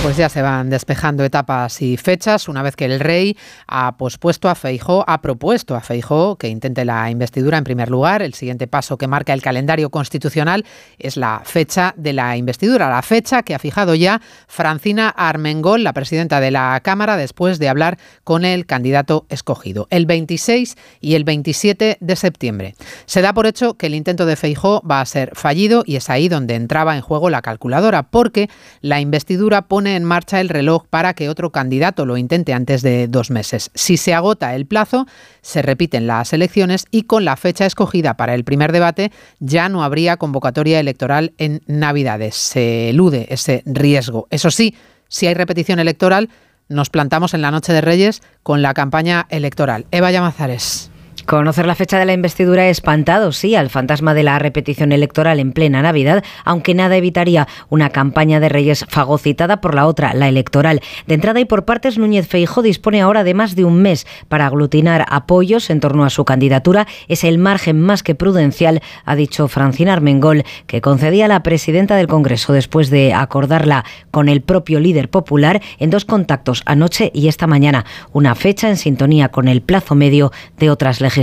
Pues 0.04 0.16
ya 0.16 0.30
se 0.30 0.42
van 0.42 0.70
despejando 0.70 1.26
etapas 1.26 1.82
y 1.82 1.98
fechas 1.98 2.48
una 2.48 2.64
vez 2.64 2.78
que 2.78 2.86
el 2.86 3.00
rey 3.00 3.36
ha 3.68 3.98
pospuesto 3.98 4.48
a 4.48 4.56
Feijó, 4.56 5.04
ha 5.06 5.22
propuesto 5.22 5.76
a 5.76 5.82
Feijó 5.82 6.38
que 6.38 6.48
intente 6.48 6.86
la 6.86 7.10
investidura 7.10 7.58
en 7.58 7.66
primer 7.66 7.90
lugar. 7.90 8.22
El 8.22 8.34
siguiente 8.34 8.68
paso 8.68 8.98
que 8.98 9.08
marca 9.08 9.34
el 9.34 9.42
calendario 9.42 9.90
constitucional 9.90 10.66
es 10.98 11.18
la 11.18 11.42
fecha 11.44 11.94
de 11.98 12.14
la 12.14 12.38
investidura, 12.38 12.90
la 12.90 13.02
fecha 13.02 13.44
que 13.44 13.54
ha 13.54 13.60
fijado 13.60 13.96
ya 13.96 14.22
Francina 14.48 15.10
Armengol, 15.10 15.84
la 15.84 15.92
presidenta 15.92 16.40
de 16.40 16.52
la 16.52 16.80
Cámara, 16.84 17.18
después 17.18 17.60
de 17.60 17.68
hablar 17.68 17.98
con 18.24 18.46
el 18.46 18.66
candidato 18.66 19.26
escogido, 19.30 19.88
el 19.90 20.06
26 20.06 20.78
y 21.02 21.16
el 21.16 21.26
27 21.26 21.98
de 22.00 22.16
septiembre. 22.16 22.76
Se 23.08 23.22
da 23.22 23.34
por 23.34 23.46
hecho 23.46 23.74
que 23.74 23.88
el 23.88 23.96
intento 23.96 24.26
de 24.26 24.38
Feijó 24.38 24.82
va 24.90 25.02
a 25.02 25.06
ser 25.06 25.32
fallido 25.34 25.84
y 25.86 25.98
es 25.98 26.10
ahí 26.10 26.30
donde 26.30 26.56
entraba 26.56 26.96
en 26.96 27.02
juego 27.02 27.30
la 27.30 27.42
calculadora, 27.42 28.04
porque 28.04 28.50
la 28.80 29.02
investidura 29.02 29.64
pone 29.64 29.97
en 29.98 30.06
marcha 30.06 30.40
el 30.40 30.50
reloj 30.50 30.86
para 30.90 31.14
que 31.14 31.28
otro 31.28 31.52
candidato 31.52 32.06
lo 32.06 32.16
intente 32.16 32.54
antes 32.54 32.82
de 32.82 33.08
dos 33.08 33.32
meses. 33.32 33.72
Si 33.74 33.98
se 33.98 34.14
agota 34.14 34.56
el 34.56 34.66
plazo, 34.66 35.08
se 35.42 35.62
repiten 35.62 36.08
las 36.08 36.32
elecciones 36.32 36.86
y 36.92 37.04
con 37.04 37.26
la 37.26 37.36
fecha 37.36 37.66
escogida 37.66 38.16
para 38.16 38.34
el 38.34 38.44
primer 38.44 38.72
debate 38.72 39.12
ya 39.40 39.68
no 39.68 39.84
habría 39.84 40.18
convocatoria 40.18 40.80
electoral 40.80 41.34
en 41.38 41.62
Navidades. 41.68 42.36
Se 42.36 42.90
elude 42.90 43.28
ese 43.30 43.64
riesgo. 43.66 44.28
Eso 44.30 44.52
sí, 44.52 44.76
si 45.10 45.28
hay 45.28 45.34
repetición 45.34 45.80
electoral, 45.80 46.30
nos 46.70 46.90
plantamos 46.90 47.34
en 47.34 47.42
la 47.42 47.52
noche 47.52 47.74
de 47.74 47.82
Reyes 47.82 48.22
con 48.44 48.62
la 48.62 48.74
campaña 48.74 49.26
electoral. 49.30 49.86
Eva 49.92 50.12
Llamazares. 50.12 50.92
Conocer 51.28 51.66
la 51.66 51.76
fecha 51.76 52.00
de 52.00 52.06
la 52.06 52.14
investidura 52.14 52.70
espantado, 52.70 53.34
sí, 53.34 53.54
al 53.54 53.70
fantasma 53.70 54.14
de 54.14 54.24
la 54.24 54.40
repetición 54.40 54.94
electoral 54.94 55.42
en 55.42 55.52
plena 55.52 55.82
Navidad, 55.82 56.24
aunque 56.46 56.74
nada 56.74 56.96
evitaría 56.96 57.50
una 57.68 57.90
campaña 57.90 58.40
de 58.40 58.48
Reyes 58.48 58.86
fagocitada 58.88 59.60
por 59.60 59.76
la 59.76 59.88
otra, 59.88 60.14
la 60.14 60.30
electoral. 60.30 60.80
De 61.06 61.16
entrada 61.16 61.42
y 61.42 61.44
por 61.46 61.66
partes, 61.66 61.98
Núñez 61.98 62.30
Feijóo 62.30 62.64
dispone 62.64 63.02
ahora 63.02 63.26
de 63.26 63.34
más 63.34 63.58
de 63.58 63.66
un 63.66 63.82
mes 63.82 64.08
para 64.30 64.46
aglutinar 64.46 65.06
apoyos 65.10 65.70
en 65.70 65.82
torno 65.82 66.06
a 66.06 66.10
su 66.10 66.24
candidatura. 66.24 66.88
Es 67.10 67.26
el 67.26 67.40
margen 67.40 67.82
más 67.82 68.04
que 68.04 68.16
prudencial, 68.16 68.82
ha 69.04 69.18
dicho 69.18 69.50
Francina 69.50 69.92
Armengol, 69.92 70.46
que 70.66 70.80
concedía 70.80 71.28
la 71.28 71.44
presidenta 71.44 71.98
del 71.98 72.08
Congreso 72.08 72.54
después 72.54 72.90
de 72.90 73.14
acordarla 73.14 73.84
con 74.12 74.30
el 74.30 74.40
propio 74.40 74.80
líder 74.80 75.10
popular 75.10 75.62
en 75.78 75.90
dos 75.90 76.06
contactos 76.06 76.64
anoche 76.66 77.12
y 77.14 77.28
esta 77.28 77.48
mañana. 77.48 77.84
Una 78.14 78.34
fecha 78.34 78.70
en 78.70 78.78
sintonía 78.78 79.28
con 79.28 79.50
el 79.50 79.62
plazo 79.62 79.94
medio 79.94 80.32
de 80.58 80.70
otras 80.70 81.02
legislaturas 81.02 81.17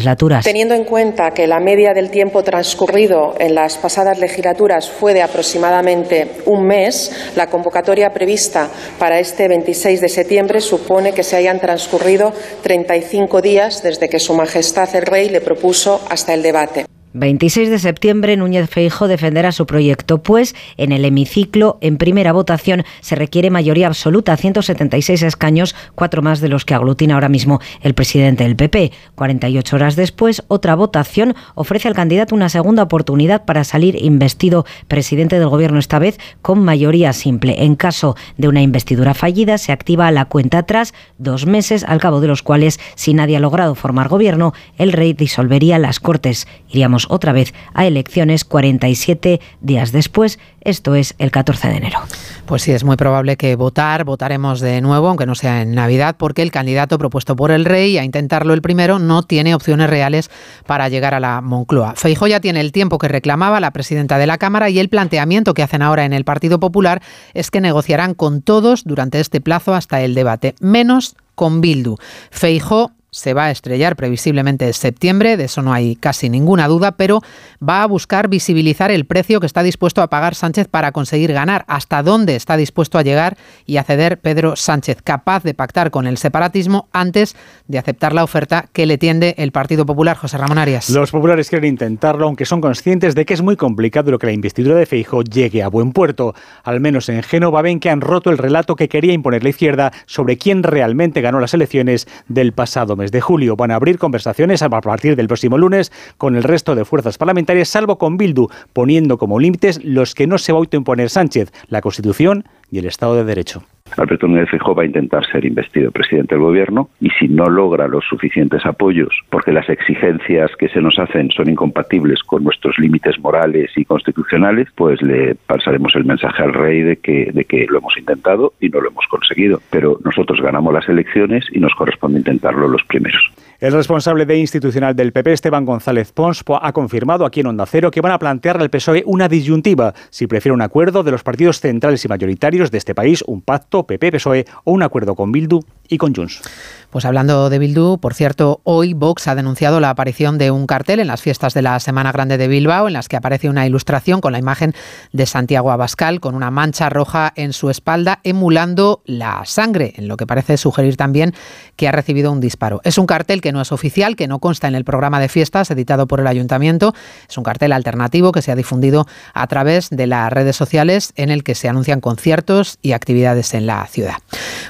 Teniendo 0.44 0.74
en 0.74 0.84
cuenta 0.84 1.32
que 1.32 1.46
la 1.46 1.60
media 1.60 1.92
del 1.94 2.10
tiempo 2.10 2.42
transcurrido 2.42 3.34
en 3.38 3.54
las 3.54 3.76
pasadas 3.76 4.18
legislaturas 4.18 4.90
fue 4.90 5.14
de 5.14 5.22
aproximadamente 5.22 6.30
un 6.46 6.66
mes, 6.66 7.12
la 7.36 7.48
convocatoria 7.48 8.12
prevista 8.12 8.68
para 8.98 9.18
este 9.18 9.48
26 9.48 10.00
de 10.00 10.08
septiembre 10.08 10.60
supone 10.60 11.12
que 11.12 11.22
se 11.22 11.36
hayan 11.36 11.60
transcurrido 11.60 12.32
35 12.62 13.40
días 13.42 13.82
desde 13.82 14.08
que 14.08 14.20
Su 14.20 14.34
Majestad 14.34 14.94
el 14.94 15.06
Rey 15.06 15.28
le 15.28 15.40
propuso 15.40 16.00
hasta 16.08 16.34
el 16.34 16.42
debate. 16.42 16.93
26 17.16 17.70
de 17.70 17.78
septiembre, 17.78 18.36
Núñez 18.36 18.68
Feijo 18.68 19.06
defenderá 19.06 19.52
su 19.52 19.66
proyecto, 19.66 20.20
pues 20.20 20.56
en 20.76 20.90
el 20.90 21.04
hemiciclo, 21.04 21.78
en 21.80 21.96
primera 21.96 22.32
votación, 22.32 22.82
se 23.02 23.14
requiere 23.14 23.50
mayoría 23.50 23.86
absoluta, 23.86 24.36
176 24.36 25.22
escaños, 25.22 25.76
cuatro 25.94 26.22
más 26.22 26.40
de 26.40 26.48
los 26.48 26.64
que 26.64 26.74
aglutina 26.74 27.14
ahora 27.14 27.28
mismo 27.28 27.60
el 27.82 27.94
presidente 27.94 28.42
del 28.42 28.56
PP. 28.56 28.90
48 29.14 29.76
horas 29.76 29.94
después, 29.94 30.42
otra 30.48 30.74
votación 30.74 31.36
ofrece 31.54 31.86
al 31.86 31.94
candidato 31.94 32.34
una 32.34 32.48
segunda 32.48 32.82
oportunidad 32.82 33.44
para 33.44 33.62
salir 33.62 33.96
investido 34.02 34.66
presidente 34.88 35.38
del 35.38 35.48
gobierno, 35.48 35.78
esta 35.78 36.00
vez 36.00 36.18
con 36.42 36.64
mayoría 36.64 37.12
simple. 37.12 37.62
En 37.62 37.76
caso 37.76 38.16
de 38.38 38.48
una 38.48 38.60
investidura 38.60 39.14
fallida, 39.14 39.58
se 39.58 39.70
activa 39.70 40.10
la 40.10 40.24
cuenta 40.24 40.58
atrás, 40.58 40.92
dos 41.18 41.46
meses, 41.46 41.84
al 41.84 42.00
cabo 42.00 42.20
de 42.20 42.26
los 42.26 42.42
cuales, 42.42 42.80
si 42.96 43.14
nadie 43.14 43.36
ha 43.36 43.40
logrado 43.40 43.76
formar 43.76 44.08
gobierno, 44.08 44.52
el 44.78 44.92
rey 44.92 45.12
disolvería 45.12 45.78
las 45.78 46.00
Cortes. 46.00 46.48
Iríamos 46.68 47.03
otra 47.08 47.32
vez 47.32 47.54
a 47.74 47.86
elecciones 47.86 48.44
47 48.44 49.40
días 49.60 49.92
después, 49.92 50.38
esto 50.60 50.94
es 50.94 51.14
el 51.18 51.30
14 51.30 51.68
de 51.68 51.76
enero. 51.76 51.98
Pues 52.46 52.62
sí, 52.62 52.72
es 52.72 52.84
muy 52.84 52.96
probable 52.96 53.36
que 53.36 53.56
votar, 53.56 54.04
votaremos 54.04 54.60
de 54.60 54.80
nuevo, 54.80 55.08
aunque 55.08 55.26
no 55.26 55.34
sea 55.34 55.62
en 55.62 55.74
Navidad, 55.74 56.16
porque 56.18 56.42
el 56.42 56.50
candidato 56.50 56.98
propuesto 56.98 57.36
por 57.36 57.50
el 57.50 57.64
rey, 57.64 57.98
a 57.98 58.04
intentarlo 58.04 58.54
el 58.54 58.62
primero, 58.62 58.98
no 58.98 59.22
tiene 59.22 59.54
opciones 59.54 59.90
reales 59.90 60.30
para 60.66 60.88
llegar 60.88 61.14
a 61.14 61.20
la 61.20 61.40
Moncloa. 61.40 61.94
Feijóo 61.96 62.28
ya 62.28 62.40
tiene 62.40 62.60
el 62.60 62.72
tiempo 62.72 62.98
que 62.98 63.08
reclamaba 63.08 63.60
la 63.60 63.72
presidenta 63.72 64.18
de 64.18 64.26
la 64.26 64.38
Cámara 64.38 64.70
y 64.70 64.78
el 64.78 64.88
planteamiento 64.88 65.54
que 65.54 65.62
hacen 65.62 65.82
ahora 65.82 66.04
en 66.04 66.12
el 66.12 66.24
Partido 66.24 66.60
Popular 66.60 67.02
es 67.34 67.50
que 67.50 67.60
negociarán 67.60 68.14
con 68.14 68.42
todos 68.42 68.84
durante 68.84 69.20
este 69.20 69.40
plazo 69.40 69.74
hasta 69.74 70.00
el 70.02 70.14
debate, 70.14 70.54
menos 70.60 71.16
con 71.34 71.60
Bildu. 71.60 71.96
Feijóo 72.30 72.92
se 73.14 73.32
va 73.32 73.44
a 73.44 73.50
estrellar 73.50 73.94
previsiblemente 73.94 74.66
en 74.66 74.72
septiembre, 74.72 75.36
de 75.36 75.44
eso 75.44 75.62
no 75.62 75.72
hay 75.72 75.94
casi 75.94 76.28
ninguna 76.28 76.66
duda, 76.66 76.92
pero 76.92 77.20
va 77.66 77.82
a 77.82 77.86
buscar 77.86 78.28
visibilizar 78.28 78.90
el 78.90 79.06
precio 79.06 79.38
que 79.38 79.46
está 79.46 79.62
dispuesto 79.62 80.02
a 80.02 80.08
pagar 80.08 80.34
Sánchez 80.34 80.66
para 80.68 80.90
conseguir 80.90 81.32
ganar, 81.32 81.64
hasta 81.68 82.02
dónde 82.02 82.34
está 82.34 82.56
dispuesto 82.56 82.98
a 82.98 83.02
llegar 83.02 83.36
y 83.66 83.76
acceder 83.76 84.18
Pedro 84.18 84.56
Sánchez, 84.56 84.98
capaz 85.02 85.44
de 85.44 85.54
pactar 85.54 85.90
con 85.90 86.06
el 86.06 86.18
separatismo 86.18 86.88
antes 86.92 87.36
de 87.68 87.78
aceptar 87.78 88.12
la 88.12 88.24
oferta 88.24 88.66
que 88.72 88.86
le 88.86 88.98
tiende 88.98 89.34
el 89.38 89.52
Partido 89.52 89.86
Popular. 89.86 90.16
José 90.16 90.38
Ramón 90.38 90.58
Arias. 90.58 90.90
Los 90.90 91.10
populares 91.10 91.48
quieren 91.48 91.68
intentarlo, 91.68 92.26
aunque 92.26 92.44
son 92.44 92.60
conscientes 92.60 93.14
de 93.14 93.24
que 93.24 93.34
es 93.34 93.42
muy 93.42 93.56
complicado 93.56 94.18
que 94.18 94.26
la 94.26 94.32
investidura 94.32 94.76
de 94.76 94.86
Feijo 94.86 95.22
llegue 95.22 95.62
a 95.62 95.68
buen 95.68 95.92
puerto. 95.92 96.34
Al 96.62 96.80
menos 96.80 97.08
en 97.08 97.22
Génova 97.22 97.62
ven 97.62 97.80
que 97.80 97.90
han 97.90 98.00
roto 98.00 98.30
el 98.30 98.38
relato 98.38 98.76
que 98.76 98.88
quería 98.88 99.12
imponer 99.12 99.42
la 99.42 99.50
izquierda 99.50 99.92
sobre 100.06 100.36
quién 100.36 100.62
realmente 100.62 101.20
ganó 101.20 101.40
las 101.40 101.54
elecciones 101.54 102.06
del 102.28 102.52
pasado 102.52 102.96
mes 102.96 103.03
de 103.10 103.20
julio. 103.20 103.56
Van 103.56 103.70
a 103.70 103.76
abrir 103.76 103.98
conversaciones 103.98 104.62
a 104.62 104.68
partir 104.68 105.16
del 105.16 105.26
próximo 105.26 105.58
lunes 105.58 105.92
con 106.18 106.36
el 106.36 106.42
resto 106.42 106.74
de 106.74 106.84
fuerzas 106.84 107.18
parlamentarias, 107.18 107.68
salvo 107.68 107.98
con 107.98 108.16
Bildu, 108.16 108.48
poniendo 108.72 109.18
como 109.18 109.38
límites 109.38 109.82
los 109.84 110.14
que 110.14 110.26
no 110.26 110.38
se 110.38 110.52
va 110.52 110.58
a 110.58 110.60
autoimponer 110.60 111.10
Sánchez, 111.10 111.52
la 111.68 111.80
Constitución 111.80 112.44
y 112.70 112.78
el 112.78 112.86
Estado 112.86 113.16
de 113.16 113.24
Derecho. 113.24 113.62
Alberto 113.96 114.26
Núñez 114.26 114.50
Feijóo 114.50 114.74
va 114.74 114.82
a 114.82 114.86
intentar 114.86 115.24
ser 115.26 115.44
investido 115.44 115.90
presidente 115.90 116.34
del 116.34 116.42
gobierno 116.42 116.88
y 117.00 117.10
si 117.10 117.28
no 117.28 117.46
logra 117.46 117.88
los 117.88 118.04
suficientes 118.04 118.64
apoyos, 118.66 119.14
porque 119.30 119.52
las 119.52 119.68
exigencias 119.68 120.50
que 120.58 120.68
se 120.68 120.80
nos 120.80 120.98
hacen 120.98 121.30
son 121.30 121.48
incompatibles 121.48 122.22
con 122.22 122.44
nuestros 122.44 122.78
límites 122.78 123.18
morales 123.18 123.70
y 123.76 123.84
constitucionales, 123.84 124.68
pues 124.74 125.00
le 125.02 125.34
pasaremos 125.34 125.94
el 125.94 126.04
mensaje 126.04 126.42
al 126.42 126.52
rey 126.52 126.82
de 126.82 126.96
que, 126.96 127.30
de 127.32 127.44
que 127.44 127.66
lo 127.68 127.78
hemos 127.78 127.96
intentado 127.96 128.54
y 128.60 128.68
no 128.68 128.80
lo 128.80 128.90
hemos 128.90 129.06
conseguido. 129.06 129.60
Pero 129.70 129.98
nosotros 130.04 130.40
ganamos 130.40 130.72
las 130.74 130.88
elecciones 130.88 131.46
y 131.52 131.60
nos 131.60 131.74
corresponde 131.74 132.18
intentarlo 132.18 132.68
los 132.68 132.82
primeros. 132.84 133.30
El 133.64 133.72
responsable 133.72 134.26
de 134.26 134.36
institucional 134.36 134.94
del 134.94 135.10
PP, 135.10 135.32
Esteban 135.32 135.64
González 135.64 136.12
Pons, 136.12 136.44
ha 136.60 136.72
confirmado 136.74 137.24
aquí 137.24 137.40
en 137.40 137.46
Onda 137.46 137.64
Cero 137.64 137.90
que 137.90 138.02
van 138.02 138.12
a 138.12 138.18
plantear 138.18 138.60
al 138.60 138.68
PSOE 138.68 139.02
una 139.06 139.26
disyuntiva, 139.26 139.94
si 140.10 140.26
prefiere 140.26 140.52
un 140.52 140.60
acuerdo 140.60 141.02
de 141.02 141.10
los 141.10 141.22
partidos 141.22 141.60
centrales 141.60 142.04
y 142.04 142.08
mayoritarios 142.08 142.70
de 142.70 142.76
este 142.76 142.94
país, 142.94 143.24
un 143.26 143.40
pacto 143.40 143.86
PP-PSOE 143.86 144.44
o 144.64 144.72
un 144.72 144.82
acuerdo 144.82 145.14
con 145.14 145.32
Bildu 145.32 145.60
y 145.88 145.96
con 145.96 146.14
Junts. 146.14 146.42
Pues 146.90 147.06
hablando 147.06 147.50
de 147.50 147.58
Bildu, 147.58 147.98
por 147.98 148.14
cierto, 148.14 148.60
hoy 148.64 148.92
Vox 148.92 149.26
ha 149.28 149.34
denunciado 149.34 149.80
la 149.80 149.90
aparición 149.90 150.38
de 150.38 150.50
un 150.50 150.66
cartel 150.66 151.00
en 151.00 151.08
las 151.08 151.22
fiestas 151.22 151.54
de 151.54 151.62
la 151.62 151.80
Semana 151.80 152.12
Grande 152.12 152.38
de 152.38 152.48
Bilbao, 152.48 152.86
en 152.86 152.92
las 152.92 153.08
que 153.08 153.16
aparece 153.16 153.48
una 153.48 153.66
ilustración 153.66 154.20
con 154.20 154.32
la 154.32 154.38
imagen 154.38 154.74
de 155.12 155.26
Santiago 155.26 155.72
Abascal 155.72 156.20
con 156.20 156.34
una 156.34 156.50
mancha 156.50 156.90
roja 156.90 157.32
en 157.34 157.52
su 157.52 157.70
espalda, 157.70 158.20
emulando 158.24 159.02
la 159.06 159.42
sangre, 159.44 159.94
en 159.96 160.06
lo 160.06 160.16
que 160.16 160.26
parece 160.26 160.56
sugerir 160.56 160.96
también 160.96 161.34
que 161.76 161.88
ha 161.88 161.92
recibido 161.92 162.30
un 162.30 162.40
disparo. 162.40 162.80
Es 162.84 162.98
un 162.98 163.06
cartel 163.06 163.40
que 163.40 163.53
no 163.54 163.62
es 163.62 163.72
oficial, 163.72 164.16
que 164.16 164.28
no 164.28 164.38
consta 164.38 164.68
en 164.68 164.74
el 164.74 164.84
programa 164.84 165.20
de 165.20 165.30
fiestas 165.30 165.70
editado 165.70 166.06
por 166.06 166.20
el 166.20 166.26
ayuntamiento. 166.26 166.94
Es 167.26 167.38
un 167.38 167.44
cartel 167.44 167.72
alternativo 167.72 168.32
que 168.32 168.42
se 168.42 168.52
ha 168.52 168.56
difundido 168.56 169.06
a 169.32 169.46
través 169.46 169.88
de 169.88 170.06
las 170.06 170.30
redes 170.30 170.56
sociales 170.56 171.14
en 171.16 171.30
el 171.30 171.42
que 171.42 171.54
se 171.54 171.68
anuncian 171.68 172.02
conciertos 172.02 172.78
y 172.82 172.92
actividades 172.92 173.54
en 173.54 173.66
la 173.66 173.86
ciudad. 173.86 174.16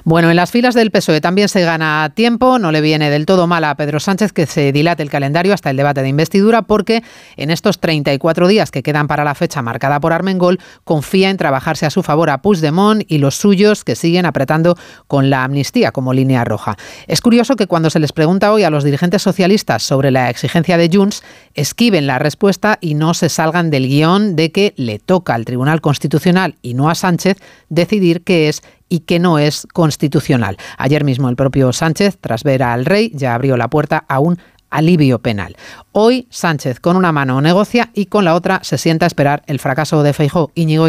Bueno, 0.05 0.31
en 0.31 0.37
las 0.37 0.53
filas 0.53 0.75
del 0.75 0.93
PSOE 0.93 1.21
también 1.21 1.49
se 1.49 1.63
gana 1.63 2.13
tiempo. 2.15 2.59
No 2.61 2.71
le 2.71 2.81
viene 2.81 3.11
del 3.11 3.27
todo 3.27 3.47
mal 3.47 3.65
a 3.65 3.75
Pedro 3.75 3.99
Sánchez 3.99 4.33
que 4.33 4.47
se 4.47 4.71
dilate 4.71 5.03
el 5.03 5.11
calendario 5.11 5.55
hasta 5.55 5.71
el 5.71 5.77
debate 5.77 6.03
de 6.03 6.09
investidura 6.09 6.63
porque 6.63 7.03
en 7.37 7.51
estos 7.51 7.81
34 7.81 8.47
días 8.47 8.71
que 8.71 8.83
quedan 8.83 9.09
para 9.09 9.25
la 9.25 9.35
fecha 9.35 9.63
marcada 9.63 9.99
por 9.99 10.13
Armengol 10.13 10.61
confía 10.85 11.31
en 11.31 11.37
trabajarse 11.37 11.87
a 11.87 11.91
su 11.91 12.03
favor 12.03 12.31
a 12.31 12.43
Puigdemont 12.43 13.03
y 13.09 13.19
los 13.19 13.37
suyos 13.37 13.85
que 13.85 13.97
siguen 13.97 14.27
apretando 14.27 14.77
con 15.07 15.31
la 15.31 15.45
amnistía 15.45 15.91
como 15.91 16.13
línea 16.13 16.45
roja. 16.45 16.77
Es 17.07 17.21
curioso 17.21 17.57
que 17.57 17.67
cuando 17.67 17.91
se 17.91 17.99
les 17.99 18.13
pregunta 18.13 18.53
hoy 18.53 18.65
a 18.65 18.71
los 18.75 18.85
dirigentes 18.85 19.23
socialistas 19.23 19.83
sobre 19.83 20.11
la 20.11 20.29
exigencia 20.29 20.77
de 20.77 20.91
Junts, 20.93 21.23
esquiven 21.55 22.07
la 22.07 22.19
respuesta 22.19 22.79
y 22.81 22.95
no 22.95 23.15
se 23.15 23.29
salgan 23.29 23.71
del 23.71 23.89
guion 23.89 24.37
de 24.37 24.53
que 24.53 24.75
le 24.77 24.99
toca 24.99 25.35
al 25.35 25.45
Tribunal 25.45 25.81
Constitucional 25.81 26.57
y 26.61 26.75
no 26.75 26.91
a 26.91 26.95
Sánchez 26.95 27.39
decidir 27.69 28.23
qué 28.23 28.49
es 28.49 28.63
y 28.89 29.01
que 29.01 29.19
no 29.19 29.39
es 29.39 29.67
constitucional. 29.73 30.59
Ayer 30.77 31.05
mismo 31.05 31.29
el 31.29 31.37
propio 31.37 31.73
Sánchez, 31.73 32.19
tras 32.21 32.45
ver 32.45 32.63
al 32.63 32.85
rey, 32.85 33.11
ya 33.15 33.35
abrió 33.35 33.57
la 33.57 33.69
puerta 33.69 34.05
a 34.09 34.21
un 34.21 34.39
alivio 34.71 35.21
penal. 35.21 35.57
Hoy 35.93 36.27
Sánchez 36.31 36.81
con 36.81 36.97
una 36.97 37.13
mano 37.13 37.41
negocia 37.41 37.91
y 37.95 38.07
con 38.07 38.25
la 38.25 38.35
otra 38.35 38.61
se 38.63 38.79
sienta 38.79 39.07
a 39.07 39.09
esperar 39.09 39.43
el 39.47 39.61
fracaso 39.61 40.03
de 40.03 40.13
Feijó. 40.13 40.51
Íñigo 40.55 40.89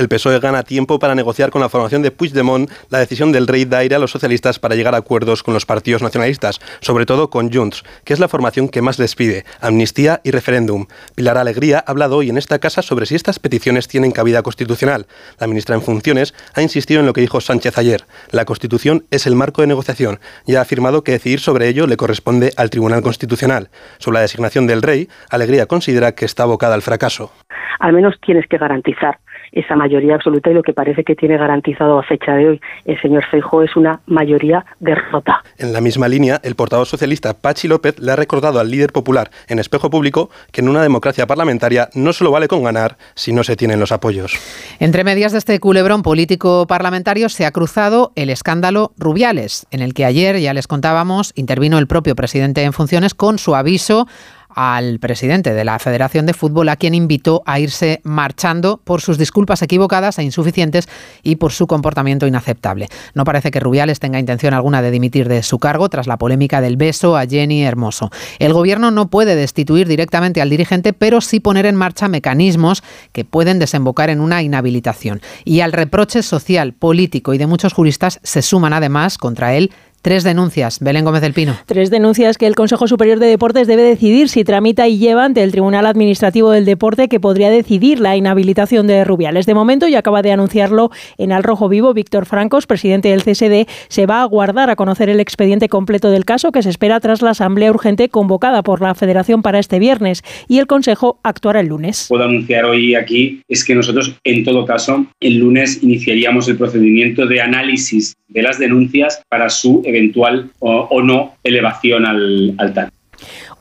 el 0.00 0.08
PSOE 0.08 0.40
gana 0.40 0.62
tiempo 0.62 0.98
para 0.98 1.14
negociar 1.14 1.50
con 1.50 1.60
la 1.60 1.68
formación 1.68 2.00
de 2.00 2.10
Puigdemont 2.10 2.70
la 2.88 2.98
decisión 2.98 3.32
del 3.32 3.46
rey 3.46 3.66
de 3.66 3.76
aire 3.76 3.94
a 3.96 3.98
los 3.98 4.10
socialistas 4.10 4.58
para 4.58 4.74
llegar 4.74 4.94
a 4.94 4.98
acuerdos 4.98 5.42
con 5.42 5.52
los 5.52 5.66
partidos 5.66 6.02
nacionalistas, 6.02 6.58
sobre 6.80 7.04
todo 7.04 7.28
con 7.28 7.52
Junts, 7.52 7.84
que 8.04 8.14
es 8.14 8.18
la 8.18 8.28
formación 8.28 8.70
que 8.70 8.80
más 8.80 8.98
les 8.98 9.14
pide, 9.14 9.44
amnistía 9.60 10.20
y 10.24 10.30
referéndum. 10.30 10.86
Pilar 11.14 11.36
Alegría 11.36 11.84
ha 11.86 11.90
hablado 11.90 12.16
hoy 12.16 12.30
en 12.30 12.38
esta 12.38 12.58
casa 12.58 12.80
sobre 12.80 13.04
si 13.04 13.14
estas 13.14 13.38
peticiones 13.38 13.88
tienen 13.88 14.10
cabida 14.10 14.42
constitucional. 14.42 15.06
La 15.38 15.46
ministra 15.46 15.74
en 15.74 15.82
funciones 15.82 16.34
ha 16.54 16.62
insistido 16.62 17.00
en 17.00 17.06
lo 17.06 17.12
que 17.12 17.20
dijo 17.20 17.42
Sánchez 17.42 17.76
ayer. 17.76 18.06
La 18.30 18.46
Constitución 18.46 19.04
es 19.10 19.26
el 19.26 19.36
marco 19.36 19.60
de 19.60 19.68
negociación 19.68 20.18
y 20.46 20.54
ha 20.54 20.62
afirmado 20.62 21.04
que 21.04 21.12
decidir 21.12 21.40
sobre 21.40 21.68
ello 21.68 21.86
le 21.86 21.98
corresponde 21.98 22.52
al 22.56 22.70
Tribunal 22.70 23.02
Constitucional. 23.02 23.68
Sobre 23.98 24.14
la 24.14 24.22
designación 24.22 24.66
del 24.66 24.80
rey, 24.80 25.08
Alegría 25.28 25.66
considera 25.66 26.12
que 26.12 26.24
está 26.24 26.44
abocada 26.44 26.74
al 26.74 26.82
fracaso. 26.82 27.32
Al 27.80 27.92
menos 27.92 28.14
tienes 28.20 28.46
que 28.46 28.58
garantizar 28.58 29.18
esa 29.52 29.76
mayoría 29.76 30.14
absoluta 30.14 30.50
y 30.50 30.54
lo 30.54 30.62
que 30.62 30.72
parece 30.72 31.04
que 31.04 31.14
tiene 31.14 31.36
garantizado 31.36 31.98
a 31.98 32.02
fecha 32.02 32.34
de 32.34 32.48
hoy 32.48 32.60
el 32.84 33.00
señor 33.00 33.24
Feijóo 33.30 33.62
es 33.62 33.76
una 33.76 34.00
mayoría 34.06 34.64
derrota. 34.78 35.42
En 35.58 35.72
la 35.72 35.80
misma 35.80 36.08
línea, 36.08 36.40
el 36.42 36.54
portavoz 36.54 36.88
socialista 36.88 37.34
Pachi 37.34 37.68
López 37.68 37.98
le 37.98 38.12
ha 38.12 38.16
recordado 38.16 38.60
al 38.60 38.70
líder 38.70 38.92
popular 38.92 39.30
en 39.48 39.58
espejo 39.58 39.90
público 39.90 40.30
que 40.52 40.60
en 40.60 40.68
una 40.68 40.82
democracia 40.82 41.26
parlamentaria 41.26 41.88
no 41.94 42.12
solo 42.12 42.30
vale 42.30 42.48
con 42.48 42.62
ganar 42.62 42.96
si 43.14 43.32
no 43.32 43.44
se 43.44 43.56
tienen 43.56 43.80
los 43.80 43.92
apoyos. 43.92 44.32
Entre 44.78 45.04
medias 45.04 45.32
de 45.32 45.38
este 45.38 45.58
culebrón 45.60 46.02
político 46.02 46.66
parlamentario 46.66 47.28
se 47.28 47.46
ha 47.46 47.52
cruzado 47.52 48.12
el 48.16 48.30
escándalo 48.30 48.92
Rubiales, 48.98 49.66
en 49.70 49.80
el 49.80 49.94
que 49.94 50.04
ayer, 50.04 50.38
ya 50.38 50.54
les 50.54 50.66
contábamos, 50.66 51.32
intervino 51.34 51.78
el 51.78 51.86
propio 51.86 52.14
presidente 52.14 52.62
en 52.62 52.72
funciones 52.72 53.14
con 53.14 53.38
su 53.38 53.54
aviso 53.54 54.06
al 54.54 54.98
presidente 54.98 55.54
de 55.54 55.64
la 55.64 55.78
Federación 55.78 56.26
de 56.26 56.34
Fútbol, 56.34 56.68
a 56.68 56.76
quien 56.76 56.94
invitó 56.94 57.42
a 57.46 57.60
irse 57.60 58.00
marchando 58.02 58.80
por 58.82 59.00
sus 59.00 59.18
disculpas 59.18 59.62
equivocadas 59.62 60.18
e 60.18 60.22
insuficientes 60.22 60.88
y 61.22 61.36
por 61.36 61.52
su 61.52 61.66
comportamiento 61.66 62.26
inaceptable. 62.26 62.88
No 63.14 63.24
parece 63.24 63.50
que 63.50 63.60
Rubiales 63.60 64.00
tenga 64.00 64.18
intención 64.18 64.54
alguna 64.54 64.82
de 64.82 64.90
dimitir 64.90 65.28
de 65.28 65.42
su 65.42 65.58
cargo 65.58 65.88
tras 65.88 66.06
la 66.06 66.16
polémica 66.16 66.60
del 66.60 66.76
beso 66.76 67.16
a 67.16 67.26
Jenny 67.26 67.62
Hermoso. 67.62 68.10
El 68.38 68.52
gobierno 68.52 68.90
no 68.90 69.08
puede 69.08 69.36
destituir 69.36 69.88
directamente 69.88 70.40
al 70.40 70.50
dirigente, 70.50 70.92
pero 70.92 71.20
sí 71.20 71.40
poner 71.40 71.66
en 71.66 71.76
marcha 71.76 72.08
mecanismos 72.08 72.82
que 73.12 73.24
pueden 73.24 73.58
desembocar 73.58 74.10
en 74.10 74.20
una 74.20 74.42
inhabilitación. 74.42 75.20
Y 75.44 75.60
al 75.60 75.72
reproche 75.72 76.22
social, 76.22 76.72
político 76.72 77.34
y 77.34 77.38
de 77.38 77.46
muchos 77.46 77.72
juristas 77.72 78.20
se 78.22 78.42
suman 78.42 78.72
además 78.72 79.18
contra 79.18 79.54
él 79.54 79.70
Tres 80.02 80.24
denuncias. 80.24 80.80
Belén 80.80 81.04
Gómez 81.04 81.20
del 81.20 81.34
Pino. 81.34 81.58
Tres 81.66 81.90
denuncias 81.90 82.38
que 82.38 82.46
el 82.46 82.54
Consejo 82.54 82.88
Superior 82.88 83.18
de 83.18 83.26
Deportes 83.26 83.66
debe 83.66 83.82
decidir 83.82 84.30
si 84.30 84.44
tramita 84.44 84.88
y 84.88 84.96
lleva 84.96 85.26
ante 85.26 85.42
el 85.42 85.52
Tribunal 85.52 85.84
Administrativo 85.84 86.50
del 86.52 86.64
Deporte 86.64 87.08
que 87.08 87.20
podría 87.20 87.50
decidir 87.50 88.00
la 88.00 88.16
inhabilitación 88.16 88.86
de 88.86 89.04
Rubiales. 89.04 89.44
De 89.44 89.52
momento, 89.52 89.88
y 89.88 89.96
acaba 89.96 90.22
de 90.22 90.32
anunciarlo 90.32 90.90
en 91.18 91.32
Al 91.32 91.42
Rojo 91.42 91.68
Vivo, 91.68 91.92
Víctor 91.92 92.24
Francos, 92.24 92.66
presidente 92.66 93.10
del 93.10 93.22
CSD, 93.22 93.68
se 93.88 94.06
va 94.06 94.22
a 94.22 94.24
guardar 94.24 94.70
a 94.70 94.76
conocer 94.76 95.10
el 95.10 95.20
expediente 95.20 95.68
completo 95.68 96.10
del 96.10 96.24
caso 96.24 96.50
que 96.50 96.62
se 96.62 96.70
espera 96.70 96.98
tras 97.00 97.20
la 97.20 97.32
asamblea 97.32 97.70
urgente 97.70 98.08
convocada 98.08 98.62
por 98.62 98.80
la 98.80 98.94
Federación 98.94 99.42
para 99.42 99.58
este 99.58 99.78
viernes 99.78 100.22
y 100.48 100.60
el 100.60 100.66
Consejo 100.66 101.20
actuará 101.22 101.60
el 101.60 101.66
lunes. 101.66 102.06
Puedo 102.08 102.24
anunciar 102.24 102.64
hoy 102.64 102.94
aquí 102.94 103.42
es 103.48 103.62
que 103.66 103.74
nosotros, 103.74 104.14
en 104.24 104.44
todo 104.44 104.64
caso, 104.64 105.04
el 105.20 105.36
lunes 105.36 105.82
iniciaríamos 105.82 106.48
el 106.48 106.56
procedimiento 106.56 107.26
de 107.26 107.42
análisis 107.42 108.16
de 108.30 108.42
las 108.42 108.58
denuncias 108.58 109.22
para 109.28 109.50
su 109.50 109.82
eventual 109.90 110.50
o, 110.58 110.88
o 110.90 111.02
no 111.02 111.34
elevación 111.44 112.06
al, 112.06 112.54
al 112.58 112.72
TAN. 112.72 112.90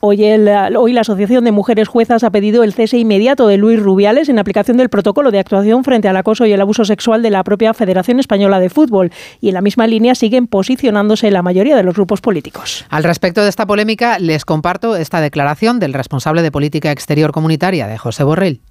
Hoy, 0.01 0.24
el, 0.24 0.50
hoy, 0.77 0.93
la 0.93 1.01
Asociación 1.01 1.43
de 1.43 1.51
Mujeres 1.51 1.89
Juezas 1.89 2.24
ha 2.24 2.31
pedido 2.31 2.63
el 2.63 2.71
cese 2.71 2.98
inmediato 2.98 3.48
de 3.48 3.57
Luis 3.57 3.81
Rubiales 3.81 4.29
en 4.29 4.39
aplicación 4.39 4.77
del 4.77 4.88
protocolo 4.88 5.29
de 5.29 5.39
actuación 5.39 5.83
frente 5.83 6.07
al 6.07 6.15
acoso 6.15 6.45
y 6.45 6.53
el 6.53 6.62
abuso 6.62 6.86
sexual 6.86 7.21
de 7.21 7.29
la 7.29 7.43
propia 7.43 7.74
Federación 7.74 8.17
Española 8.21 8.62
de 8.62 8.69
Fútbol. 8.69 9.12
Y 9.41 9.50
en 9.50 9.55
la 9.55 9.62
misma 9.62 9.88
línea 9.88 10.15
siguen 10.15 10.48
posicionándose 10.48 11.29
la 11.31 11.41
mayoría 11.41 11.75
de 11.75 11.83
los 11.83 11.95
grupos 11.95 12.21
políticos. 12.21 12.86
Al 12.89 13.03
respecto 13.03 13.43
de 13.43 13.50
esta 13.50 13.65
polémica, 13.65 14.19
les 14.19 14.45
comparto 14.45 14.95
esta 14.95 15.19
declaración 15.19 15.79
del 15.79 15.93
responsable 15.93 16.43
de 16.43 16.51
Política 16.51 16.93
Exterior 16.93 17.33
Comunitaria, 17.33 17.88
de 17.88 17.98
José 17.98 18.24
Borrell. 18.24 18.62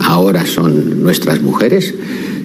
Ahora 0.00 0.46
son 0.46 1.02
nuestras 1.02 1.40
mujeres 1.40 1.94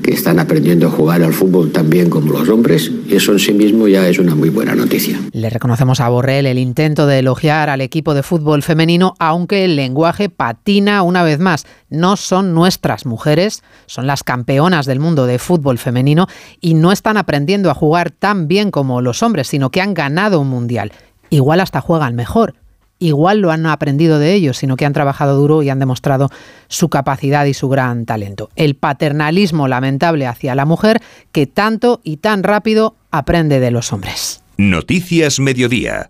que 0.01 0.11
están 0.11 0.39
aprendiendo 0.39 0.87
a 0.87 0.91
jugar 0.91 1.21
al 1.21 1.33
fútbol 1.33 1.71
tan 1.71 1.89
bien 1.89 2.09
como 2.09 2.31
los 2.31 2.49
hombres 2.49 2.91
y 3.07 3.15
eso 3.15 3.31
en 3.31 3.39
sí 3.39 3.53
mismo 3.53 3.87
ya 3.87 4.07
es 4.07 4.19
una 4.19 4.35
muy 4.35 4.49
buena 4.49 4.75
noticia. 4.75 5.19
Le 5.31 5.49
reconocemos 5.49 5.99
a 5.99 6.09
Borrell 6.09 6.45
el 6.45 6.57
intento 6.57 7.05
de 7.05 7.19
elogiar 7.19 7.69
al 7.69 7.81
equipo 7.81 8.13
de 8.13 8.23
fútbol 8.23 8.63
femenino, 8.63 9.13
aunque 9.19 9.65
el 9.65 9.75
lenguaje 9.75 10.29
patina 10.29 11.03
una 11.03 11.23
vez 11.23 11.39
más. 11.39 11.65
No 11.89 12.17
son 12.17 12.53
nuestras 12.53 13.05
mujeres, 13.05 13.63
son 13.87 14.07
las 14.07 14.23
campeonas 14.23 14.85
del 14.85 14.99
mundo 14.99 15.25
de 15.25 15.39
fútbol 15.39 15.77
femenino 15.77 16.27
y 16.61 16.73
no 16.75 16.91
están 16.91 17.17
aprendiendo 17.17 17.69
a 17.69 17.75
jugar 17.75 18.11
tan 18.11 18.47
bien 18.47 18.71
como 18.71 19.01
los 19.01 19.23
hombres, 19.23 19.47
sino 19.47 19.69
que 19.69 19.81
han 19.81 19.93
ganado 19.93 20.39
un 20.39 20.49
mundial. 20.49 20.91
Igual 21.29 21.59
hasta 21.59 21.81
juegan 21.81 22.15
mejor 22.15 22.55
igual 22.99 23.39
lo 23.39 23.51
han 23.51 23.65
aprendido 23.65 24.19
de 24.19 24.33
ellos, 24.33 24.57
sino 24.57 24.75
que 24.75 24.85
han 24.85 24.93
trabajado 24.93 25.35
duro 25.35 25.63
y 25.63 25.69
han 25.69 25.79
demostrado 25.79 26.29
su 26.67 26.89
capacidad 26.89 27.45
y 27.45 27.53
su 27.53 27.69
gran 27.69 28.05
talento. 28.05 28.49
El 28.55 28.75
paternalismo 28.75 29.67
lamentable 29.67 30.27
hacia 30.27 30.55
la 30.55 30.65
mujer 30.65 31.01
que 31.31 31.47
tanto 31.47 32.01
y 32.03 32.17
tan 32.17 32.43
rápido 32.43 32.95
aprende 33.11 33.59
de 33.59 33.71
los 33.71 33.91
hombres. 33.91 34.43
Noticias 34.57 35.39
Mediodía. 35.39 36.09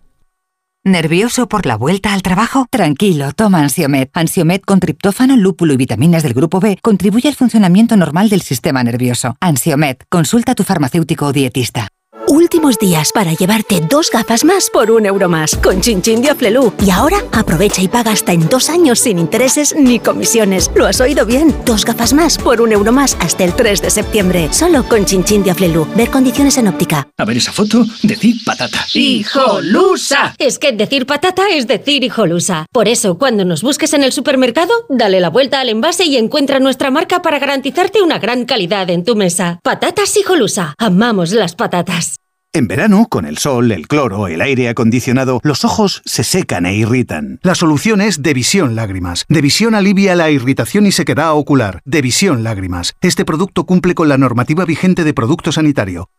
¿Nervioso 0.86 1.50
por 1.50 1.65
la 1.65 1.75
vuelta 1.75 2.13
al 2.13 2.22
trabajo? 2.22 2.65
Tranquilo, 2.72 3.34
toma 3.34 3.60
Ansiomet. 3.60 4.10
Ansiomet 4.13 4.63
con 4.63 4.79
triptófano, 4.79 5.36
lúpulo 5.36 5.74
y 5.74 5.77
vitaminas 5.77 6.24
del 6.24 6.34
grupo 6.34 6.62
B 6.62 6.79
contribuye 6.81 7.27
al 7.27 7.36
funcionamiento 7.36 7.98
normal 7.98 8.29
del 8.29 8.41
sistema 8.41 8.81
nervioso. 8.81 9.36
Ansiomet, 9.41 10.05
consulta 10.10 10.53
a 10.53 10.55
tu 10.55 10.63
farmacéutico 10.63 11.27
o 11.27 11.34
dietista. 11.34 11.89
Últimos 12.31 12.77
días 12.77 13.12
para 13.12 13.33
llevarte 13.33 13.81
dos 13.81 14.12
gafas 14.12 14.45
más 14.45 14.69
por 14.69 14.91
un 14.91 15.07
euro 15.07 15.27
más 15.27 15.55
con 15.55 15.81
Chinchin 15.81 16.21
de 16.21 16.29
Aflelu. 16.29 16.71
Y 16.86 16.91
ahora 16.91 17.24
aprovecha 17.31 17.81
y 17.81 17.88
paga 17.88 18.12
hasta 18.12 18.33
en 18.33 18.48
dos 18.48 18.69
años 18.69 19.00
sin 19.00 19.17
intereses 19.17 19.74
ni 19.75 20.00
comisiones. 20.00 20.69
¿Lo 20.75 20.86
has 20.86 21.01
oído 21.01 21.25
bien? 21.25 21.55
Dos 21.65 21.86
gafas 21.86 22.13
más 22.13 22.38
por 22.38 22.62
un 22.62 22.71
euro 22.71 22.91
más 22.91 23.17
hasta 23.19 23.43
el 23.45 23.55
3 23.55 23.81
de 23.81 23.89
septiembre. 23.89 24.53
Solo 24.53 24.83
con 24.83 25.05
Chinchin 25.05 25.41
de 25.41 25.50
Aflelu. 25.50 25.88
Ver 25.95 26.12
condiciones 26.12 26.55
en 26.59 26.67
óptica. 26.67 27.07
A 27.17 27.25
ver 27.25 27.38
esa 27.38 27.51
foto, 27.51 27.83
decir 28.03 28.36
patata. 28.45 28.86
¡Hijolusa! 28.93 30.36
Es 30.38 30.59
que 30.59 30.71
decir 30.71 31.07
patata 31.07 31.50
es 31.50 31.65
decir 31.65 32.03
hijolusa. 32.03 32.67
Por 32.71 32.88
eso, 32.88 33.17
cuando 33.17 33.43
nos 33.43 33.63
busques 33.63 33.93
en 33.93 34.03
el 34.03 34.12
supermercado, 34.12 34.71
dale 34.88 35.19
la 35.19 35.31
vuelta 35.31 35.62
al 35.62 35.69
envase 35.69 36.05
y 36.05 36.15
encuentra 36.15 36.59
nuestra 36.59 36.91
marca 36.91 37.24
para 37.24 37.39
garantizarte 37.39 38.03
una 38.03 38.19
gran 38.19 38.45
calidad 38.45 38.88
en 38.91 39.03
tu 39.03 39.15
mesa. 39.15 39.59
Patatas 39.63 40.15
hijolusa. 40.15 40.75
Amamos 40.77 41.31
las 41.31 41.55
patatas. 41.55 42.19
En 42.51 42.68
verano, 42.68 43.06
con 43.08 43.27
el 43.27 43.38
sol, 43.38 43.72
el 43.72 43.88
cloro, 43.88 44.27
el 44.27 44.41
aire 44.41 44.70
acondicionado, 44.70 45.39
los 45.44 45.63
ojos 45.63 46.01
se 46.06 46.24
secan 46.24 46.65
e 46.65 46.74
irritan. 46.74 47.39
La 47.44 47.53
solución 47.53 48.01
es 48.01 48.24
Devisión 48.24 48.75
Lágrimas. 48.75 49.25
Devisión 49.29 49.75
alivia 49.75 50.15
la 50.15 50.32
irritación 50.32 50.88
y 50.88 50.91
sequedad 50.91 51.34
ocular. 51.34 51.82
Devisión 51.86 52.44
Lágrimas. 52.44 52.96
Este 53.01 53.24
producto 53.24 53.65
cumple 53.68 53.94
con 53.94 54.10
la 54.10 54.18
normativa 54.18 54.65
vigente 54.65 55.03
de 55.03 55.13
producto 55.13 55.51
sanitario. 55.51 56.10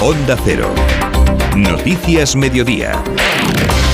Onda 0.00 0.38
Cero. 0.42 0.74
Noticias 1.56 2.34
Mediodía. 2.34 3.04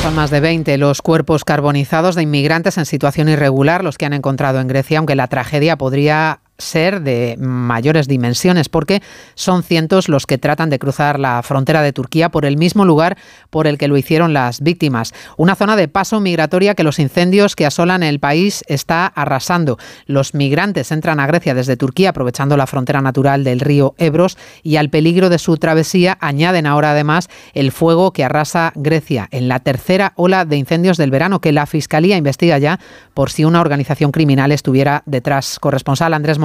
Son 0.02 0.14
más 0.14 0.30
de 0.30 0.38
20 0.38 0.78
los 0.78 1.02
cuerpos 1.02 1.44
carbonizados 1.44 2.14
de 2.14 2.22
inmigrantes 2.22 2.78
en 2.78 2.86
situación 2.86 3.28
irregular, 3.28 3.82
los 3.82 3.98
que 3.98 4.06
han 4.06 4.12
encontrado 4.12 4.60
en 4.60 4.68
Grecia, 4.68 4.98
aunque 4.98 5.16
la 5.16 5.26
tragedia 5.26 5.76
podría 5.76 6.42
ser 6.58 7.02
de 7.02 7.36
mayores 7.38 8.08
dimensiones, 8.08 8.68
porque 8.68 9.00
son 9.34 9.62
cientos 9.62 10.08
los 10.08 10.26
que 10.26 10.38
tratan 10.38 10.70
de 10.70 10.78
cruzar 10.78 11.20
la 11.20 11.42
frontera 11.42 11.82
de 11.82 11.92
Turquía 11.92 12.30
por 12.30 12.44
el 12.44 12.56
mismo 12.56 12.84
lugar 12.84 13.16
por 13.50 13.66
el 13.66 13.78
que 13.78 13.88
lo 13.88 13.96
hicieron 13.96 14.32
las 14.32 14.60
víctimas. 14.60 15.14
Una 15.36 15.54
zona 15.54 15.76
de 15.76 15.88
paso 15.88 16.20
migratoria 16.20 16.74
que 16.74 16.82
los 16.82 16.98
incendios 16.98 17.54
que 17.54 17.66
asolan 17.66 18.02
el 18.02 18.18
país 18.18 18.64
está 18.66 19.06
arrasando. 19.06 19.78
Los 20.06 20.34
migrantes 20.34 20.90
entran 20.90 21.20
a 21.20 21.26
Grecia 21.26 21.54
desde 21.54 21.76
Turquía 21.76 22.10
aprovechando 22.10 22.56
la 22.56 22.66
frontera 22.66 23.00
natural 23.00 23.44
del 23.44 23.60
río 23.60 23.94
Ebros 23.98 24.36
y 24.62 24.76
al 24.76 24.90
peligro 24.90 25.28
de 25.28 25.38
su 25.38 25.56
travesía 25.56 26.18
añaden 26.20 26.66
ahora 26.66 26.90
además 26.90 27.28
el 27.54 27.70
fuego 27.70 28.12
que 28.12 28.24
arrasa 28.24 28.72
Grecia 28.74 29.28
en 29.30 29.48
la 29.48 29.60
tercera 29.60 30.12
ola 30.16 30.44
de 30.44 30.56
incendios 30.56 30.96
del 30.96 31.10
verano 31.10 31.40
que 31.40 31.52
la 31.52 31.66
Fiscalía 31.66 32.16
investiga 32.16 32.58
ya 32.58 32.80
por 33.14 33.30
si 33.30 33.44
una 33.44 33.60
organización 33.60 34.10
criminal 34.10 34.50
estuviera 34.50 35.02
detrás. 35.06 35.58
Corresponsal 35.60 36.14
Andrés 36.14 36.38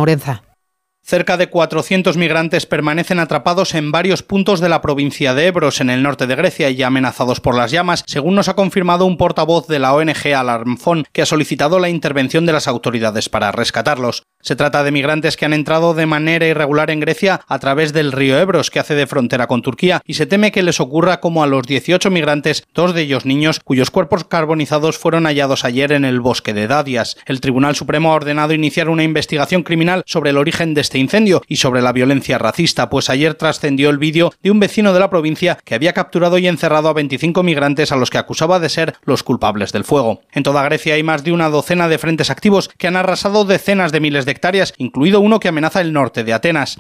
Cerca 1.06 1.36
de 1.36 1.50
400 1.50 2.16
migrantes 2.16 2.66
permanecen 2.66 3.20
atrapados 3.20 3.76
en 3.76 3.92
varios 3.92 4.24
puntos 4.24 4.62
de 4.62 4.70
la 4.70 4.82
provincia 4.82 5.34
de 5.34 5.48
Ebros, 5.48 5.82
en 5.82 5.90
el 5.90 6.02
norte 6.02 6.28
de 6.28 6.36
Grecia, 6.36 6.70
y 6.70 6.82
amenazados 6.82 7.42
por 7.42 7.56
las 7.56 7.72
llamas, 7.72 8.04
según 8.08 8.36
nos 8.36 8.48
ha 8.48 8.56
confirmado 8.56 9.06
un 9.06 9.18
portavoz 9.18 9.68
de 9.68 9.80
la 9.80 9.94
ONG 9.94 10.34
Alarmfon, 10.34 11.04
que 11.12 11.22
ha 11.22 11.26
solicitado 11.26 11.80
la 11.80 11.90
intervención 11.90 12.46
de 12.46 12.54
las 12.54 12.70
autoridades 12.70 13.28
para 13.28 13.52
rescatarlos. 13.52 14.24
Se 14.44 14.58
trata 14.58 14.84
de 14.84 14.92
migrantes 14.92 15.38
que 15.38 15.46
han 15.46 15.54
entrado 15.54 15.94
de 15.94 16.06
manera 16.06 16.46
irregular 16.46 16.92
en 16.92 17.00
Grecia 17.00 17.40
a 17.48 17.60
través 17.60 17.94
del 17.94 18.12
río 18.12 18.38
Ebros, 18.38 18.70
que 18.70 18.80
hace 18.80 18.94
de 18.94 19.08
frontera 19.08 19.48
con 19.48 19.62
Turquía, 19.62 20.02
y 20.06 20.16
se 20.16 20.26
teme 20.26 20.52
que 20.52 20.64
les 20.64 20.82
ocurra 20.82 21.22
como 21.22 21.44
a 21.44 21.48
los 21.48 21.66
18 21.66 22.12
migrantes, 22.12 22.68
dos 22.74 22.94
de 22.94 23.04
ellos 23.04 23.26
niños, 23.26 23.62
cuyos 23.64 23.90
cuerpos 23.90 24.26
carbonizados 24.26 24.98
fueron 24.98 25.28
hallados 25.28 25.64
ayer 25.64 25.94
en 25.94 26.04
el 26.04 26.20
bosque 26.20 26.54
de 26.54 26.68
Dadias. 26.68 27.16
El 27.26 27.40
Tribunal 27.40 27.78
Supremo 27.78 28.12
ha 28.12 28.16
ordenado 28.16 28.52
iniciar 28.54 28.90
una 28.90 29.04
investigación 29.04 29.64
criminal 29.64 30.04
sobre 30.06 30.32
el 30.32 30.38
origen 30.38 30.74
de 30.74 30.82
este 30.82 31.00
incendio 31.00 31.42
y 31.48 31.56
sobre 31.56 31.82
la 31.82 31.94
violencia 31.94 32.38
racista, 32.38 32.90
pues 32.90 33.10
ayer 33.10 33.36
trascendió 33.36 33.90
el 33.90 33.98
vídeo 33.98 34.34
de 34.44 34.52
un 34.52 34.60
vecino 34.60 34.92
de 34.92 35.00
la 35.00 35.10
provincia 35.10 35.58
que 35.64 35.74
había 35.74 35.94
capturado 35.94 36.38
y 36.38 36.48
encerrado 36.48 36.90
a 36.90 36.94
25 36.94 37.44
migrantes 37.44 37.94
a 37.94 37.96
los 37.96 38.10
que 38.10 38.18
acusaba 38.18 38.60
de 38.60 38.68
ser 38.68 38.96
los 39.06 39.24
culpables 39.24 39.72
del 39.72 39.86
fuego. 39.86 40.20
En 40.34 40.44
toda 40.44 40.64
Grecia 40.64 40.96
hay 40.96 41.04
más 41.04 41.24
de 41.24 41.32
una 41.32 41.48
docena 41.48 41.88
de 41.88 41.98
frentes 41.98 42.30
activos 42.30 42.70
que 42.78 42.88
han 42.88 42.98
arrasado 42.98 43.46
decenas 43.46 43.94
de 43.94 44.02
miles 44.02 44.26
de 44.26 44.33
hectáreas, 44.34 44.74
incluido 44.78 45.22
uno 45.22 45.40
que 45.40 45.48
amenaza 45.48 45.80
el 45.80 45.94
norte 45.94 46.26
de 46.26 46.34
Atenas. 46.34 46.78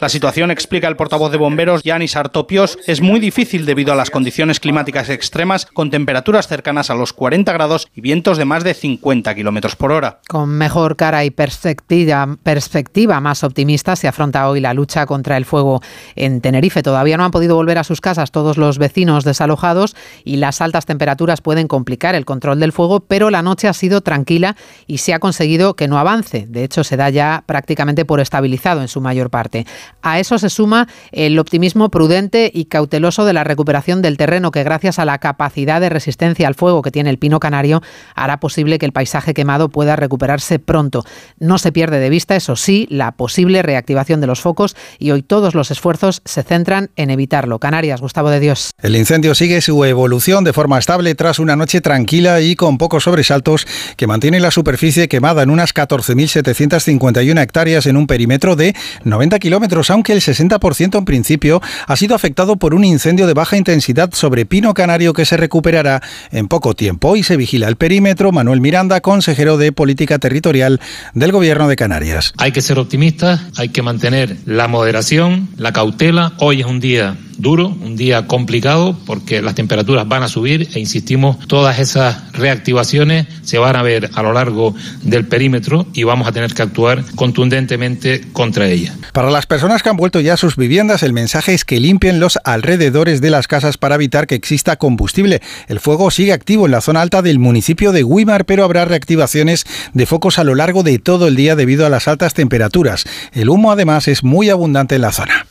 La 0.00 0.08
situación, 0.08 0.50
explica 0.50 0.88
el 0.88 0.96
portavoz 0.96 1.32
de 1.32 1.38
bomberos 1.38 1.82
Yanis 1.82 2.16
Artopios, 2.16 2.78
es 2.86 3.00
muy 3.00 3.18
difícil 3.18 3.66
debido 3.66 3.92
a 3.92 3.96
las 3.96 4.10
condiciones 4.10 4.60
climáticas 4.60 5.08
extremas 5.08 5.66
con 5.66 5.90
temperaturas 5.90 6.46
cercanas 6.46 6.90
a 6.90 6.94
los 6.94 7.12
40 7.12 7.52
grados 7.52 7.88
y 7.94 8.00
vientos 8.00 8.38
de 8.38 8.44
más 8.44 8.64
de 8.64 8.74
50 8.74 9.34
kilómetros 9.34 9.74
por 9.74 9.92
hora. 9.92 10.20
Con 10.28 10.50
mejor 10.50 10.96
cara 10.96 11.24
y 11.24 11.30
perspectiva, 11.30 12.36
perspectiva 12.42 13.20
más 13.20 13.42
optimista 13.42 13.96
se 13.96 14.08
afronta 14.08 14.48
hoy 14.48 14.60
la 14.60 14.74
lucha 14.74 15.06
contra 15.06 15.36
el 15.36 15.44
fuego 15.44 15.80
en 16.14 16.40
Tenerife. 16.40 16.82
Todavía 16.82 17.16
no 17.16 17.24
han 17.24 17.30
podido 17.30 17.56
volver 17.56 17.78
a 17.78 17.84
sus 17.84 18.00
casas 18.00 18.30
todos 18.30 18.58
los 18.58 18.78
vecinos 18.78 19.24
desalojados 19.24 19.96
y 20.24 20.36
las 20.36 20.60
altas 20.60 20.86
temperaturas 20.86 21.40
pueden 21.40 21.68
complicar 21.68 22.14
el 22.14 22.24
control 22.24 22.60
del 22.60 22.72
fuego, 22.72 23.00
pero 23.00 23.30
la 23.30 23.42
noche 23.42 23.68
ha 23.68 23.72
sido 23.72 24.00
tranquila 24.00 24.56
y 24.86 24.98
se 24.98 25.14
ha 25.14 25.18
conseguido 25.18 25.37
que 25.76 25.88
no 25.88 25.98
avance. 25.98 26.46
De 26.48 26.64
hecho, 26.64 26.84
se 26.84 26.96
da 26.96 27.10
ya 27.10 27.44
prácticamente 27.46 28.04
por 28.04 28.20
estabilizado 28.20 28.82
en 28.82 28.88
su 28.88 29.00
mayor 29.00 29.30
parte. 29.30 29.66
A 30.02 30.18
eso 30.18 30.38
se 30.38 30.50
suma 30.50 30.88
el 31.12 31.38
optimismo 31.38 31.90
prudente 31.90 32.50
y 32.52 32.66
cauteloso 32.66 33.24
de 33.24 33.32
la 33.32 33.44
recuperación 33.44 34.02
del 34.02 34.16
terreno 34.16 34.50
que 34.50 34.64
gracias 34.64 34.98
a 34.98 35.04
la 35.04 35.18
capacidad 35.18 35.80
de 35.80 35.88
resistencia 35.88 36.48
al 36.48 36.54
fuego 36.54 36.82
que 36.82 36.90
tiene 36.90 37.10
el 37.10 37.18
pino 37.18 37.40
canario 37.40 37.82
hará 38.14 38.40
posible 38.40 38.78
que 38.78 38.86
el 38.86 38.92
paisaje 38.92 39.32
quemado 39.32 39.68
pueda 39.68 39.96
recuperarse 39.96 40.58
pronto. 40.58 41.04
No 41.38 41.58
se 41.58 41.72
pierde 41.72 41.98
de 41.98 42.10
vista, 42.10 42.36
eso 42.36 42.56
sí, 42.56 42.86
la 42.90 43.12
posible 43.12 43.62
reactivación 43.62 44.20
de 44.20 44.26
los 44.26 44.40
focos 44.40 44.76
y 44.98 45.12
hoy 45.12 45.22
todos 45.22 45.54
los 45.54 45.70
esfuerzos 45.70 46.20
se 46.24 46.42
centran 46.42 46.90
en 46.96 47.10
evitarlo. 47.10 47.58
Canarias, 47.58 48.00
Gustavo 48.00 48.30
de 48.30 48.40
Dios. 48.40 48.70
El 48.82 48.96
incendio 48.96 49.34
sigue 49.34 49.60
su 49.60 49.84
evolución 49.84 50.44
de 50.44 50.52
forma 50.52 50.78
estable 50.78 51.14
tras 51.14 51.38
una 51.38 51.56
noche 51.56 51.80
tranquila 51.80 52.40
y 52.40 52.54
con 52.56 52.76
pocos 52.78 53.04
sobresaltos 53.04 53.66
que 53.96 54.06
mantiene 54.06 54.40
la 54.40 54.50
superficie 54.50 55.08
quemada 55.08 55.27
en 55.36 55.50
unas 55.50 55.74
14.751 55.74 57.42
hectáreas 57.42 57.86
en 57.86 57.96
un 57.96 58.06
perímetro 58.06 58.56
de 58.56 58.74
90 59.04 59.38
kilómetros, 59.38 59.90
aunque 59.90 60.12
el 60.12 60.20
60% 60.20 60.98
en 60.98 61.04
principio 61.04 61.60
ha 61.86 61.96
sido 61.96 62.14
afectado 62.14 62.56
por 62.56 62.74
un 62.74 62.84
incendio 62.84 63.26
de 63.26 63.34
baja 63.34 63.56
intensidad 63.56 64.10
sobre 64.14 64.46
Pino 64.46 64.72
Canario 64.72 65.12
que 65.12 65.26
se 65.26 65.36
recuperará 65.36 66.02
en 66.30 66.48
poco 66.48 66.74
tiempo. 66.74 67.08
Hoy 67.08 67.22
se 67.22 67.36
vigila 67.36 67.68
el 67.68 67.76
perímetro. 67.76 68.32
Manuel 68.32 68.60
Miranda, 68.60 69.00
consejero 69.00 69.58
de 69.58 69.72
Política 69.72 70.18
Territorial 70.18 70.80
del 71.14 71.32
Gobierno 71.32 71.68
de 71.68 71.76
Canarias. 71.76 72.32
Hay 72.38 72.52
que 72.52 72.62
ser 72.62 72.78
optimistas, 72.78 73.42
hay 73.56 73.68
que 73.68 73.82
mantener 73.82 74.36
la 74.46 74.66
moderación, 74.66 75.50
la 75.56 75.72
cautela. 75.72 76.32
Hoy 76.38 76.60
es 76.60 76.66
un 76.66 76.80
día 76.80 77.16
duro, 77.38 77.68
un 77.68 77.96
día 77.96 78.26
complicado 78.26 78.98
porque 79.06 79.40
las 79.40 79.54
temperaturas 79.54 80.06
van 80.06 80.22
a 80.22 80.28
subir 80.28 80.68
e 80.74 80.80
insistimos, 80.80 81.38
todas 81.46 81.78
esas 81.78 82.32
reactivaciones 82.32 83.26
se 83.42 83.58
van 83.58 83.76
a 83.76 83.82
ver 83.82 84.10
a 84.14 84.22
lo 84.22 84.32
largo 84.32 84.74
del 85.02 85.26
perímetro 85.26 85.86
y 85.94 86.02
vamos 86.02 86.28
a 86.28 86.32
tener 86.32 86.52
que 86.52 86.62
actuar 86.62 87.04
contundentemente 87.14 88.22
contra 88.32 88.68
ellas. 88.68 88.94
Para 89.12 89.30
las 89.30 89.46
personas 89.46 89.82
que 89.82 89.88
han 89.88 89.96
vuelto 89.96 90.20
ya 90.20 90.34
a 90.34 90.36
sus 90.36 90.56
viviendas, 90.56 91.02
el 91.02 91.12
mensaje 91.12 91.54
es 91.54 91.64
que 91.64 91.80
limpien 91.80 92.20
los 92.20 92.38
alrededores 92.44 93.20
de 93.20 93.30
las 93.30 93.46
casas 93.46 93.78
para 93.78 93.94
evitar 93.94 94.26
que 94.26 94.34
exista 94.34 94.76
combustible. 94.76 95.40
El 95.68 95.80
fuego 95.80 96.10
sigue 96.10 96.32
activo 96.32 96.66
en 96.66 96.72
la 96.72 96.80
zona 96.80 97.00
alta 97.00 97.22
del 97.22 97.38
municipio 97.38 97.92
de 97.92 98.02
Guimar, 98.02 98.44
pero 98.44 98.64
habrá 98.64 98.84
reactivaciones 98.84 99.64
de 99.92 100.06
focos 100.06 100.38
a 100.38 100.44
lo 100.44 100.54
largo 100.54 100.82
de 100.82 100.98
todo 100.98 101.28
el 101.28 101.36
día 101.36 101.56
debido 101.56 101.86
a 101.86 101.90
las 101.90 102.08
altas 102.08 102.34
temperaturas. 102.34 103.04
El 103.32 103.48
humo 103.48 103.72
además 103.72 104.08
es 104.08 104.24
muy 104.24 104.50
abundante 104.50 104.96
en 104.96 105.02
la 105.02 105.12
zona. 105.12 105.46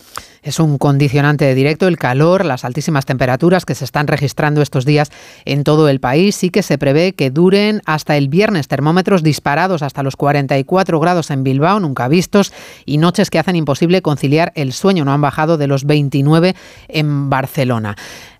Es 0.47 0.61
un 0.61 0.77
condicionante 0.77 1.53
directo 1.55 1.89
el 1.89 1.97
calor, 1.97 2.45
las 2.45 2.63
altísimas 2.63 3.05
temperaturas 3.05 3.65
que 3.65 3.75
se 3.75 3.83
están 3.83 4.07
registrando 4.07 4.61
estos 4.61 4.85
días 4.85 5.11
en 5.43 5.65
todo 5.65 5.89
el 5.89 5.99
país 5.99 6.41
y 6.41 6.51
que 6.51 6.63
se 6.63 6.77
prevé 6.77 7.11
que 7.11 7.31
duren 7.31 7.81
hasta 7.85 8.15
el 8.15 8.29
viernes. 8.29 8.69
Termómetros 8.69 9.23
disparados 9.23 9.81
hasta 9.81 10.03
los 10.03 10.15
44 10.15 11.01
grados 11.01 11.31
en 11.31 11.43
Bilbao, 11.43 11.81
nunca 11.81 12.07
vistos, 12.07 12.53
y 12.85 12.97
noches 12.97 13.29
que 13.29 13.39
hacen 13.39 13.57
imposible 13.57 14.01
conciliar 14.01 14.53
el 14.55 14.71
sueño. 14.71 15.03
No 15.03 15.11
han 15.11 15.19
bajado 15.19 15.57
de 15.57 15.67
los 15.67 15.83
29 15.83 16.55
en 16.87 17.29
Barcelona. 17.29 17.97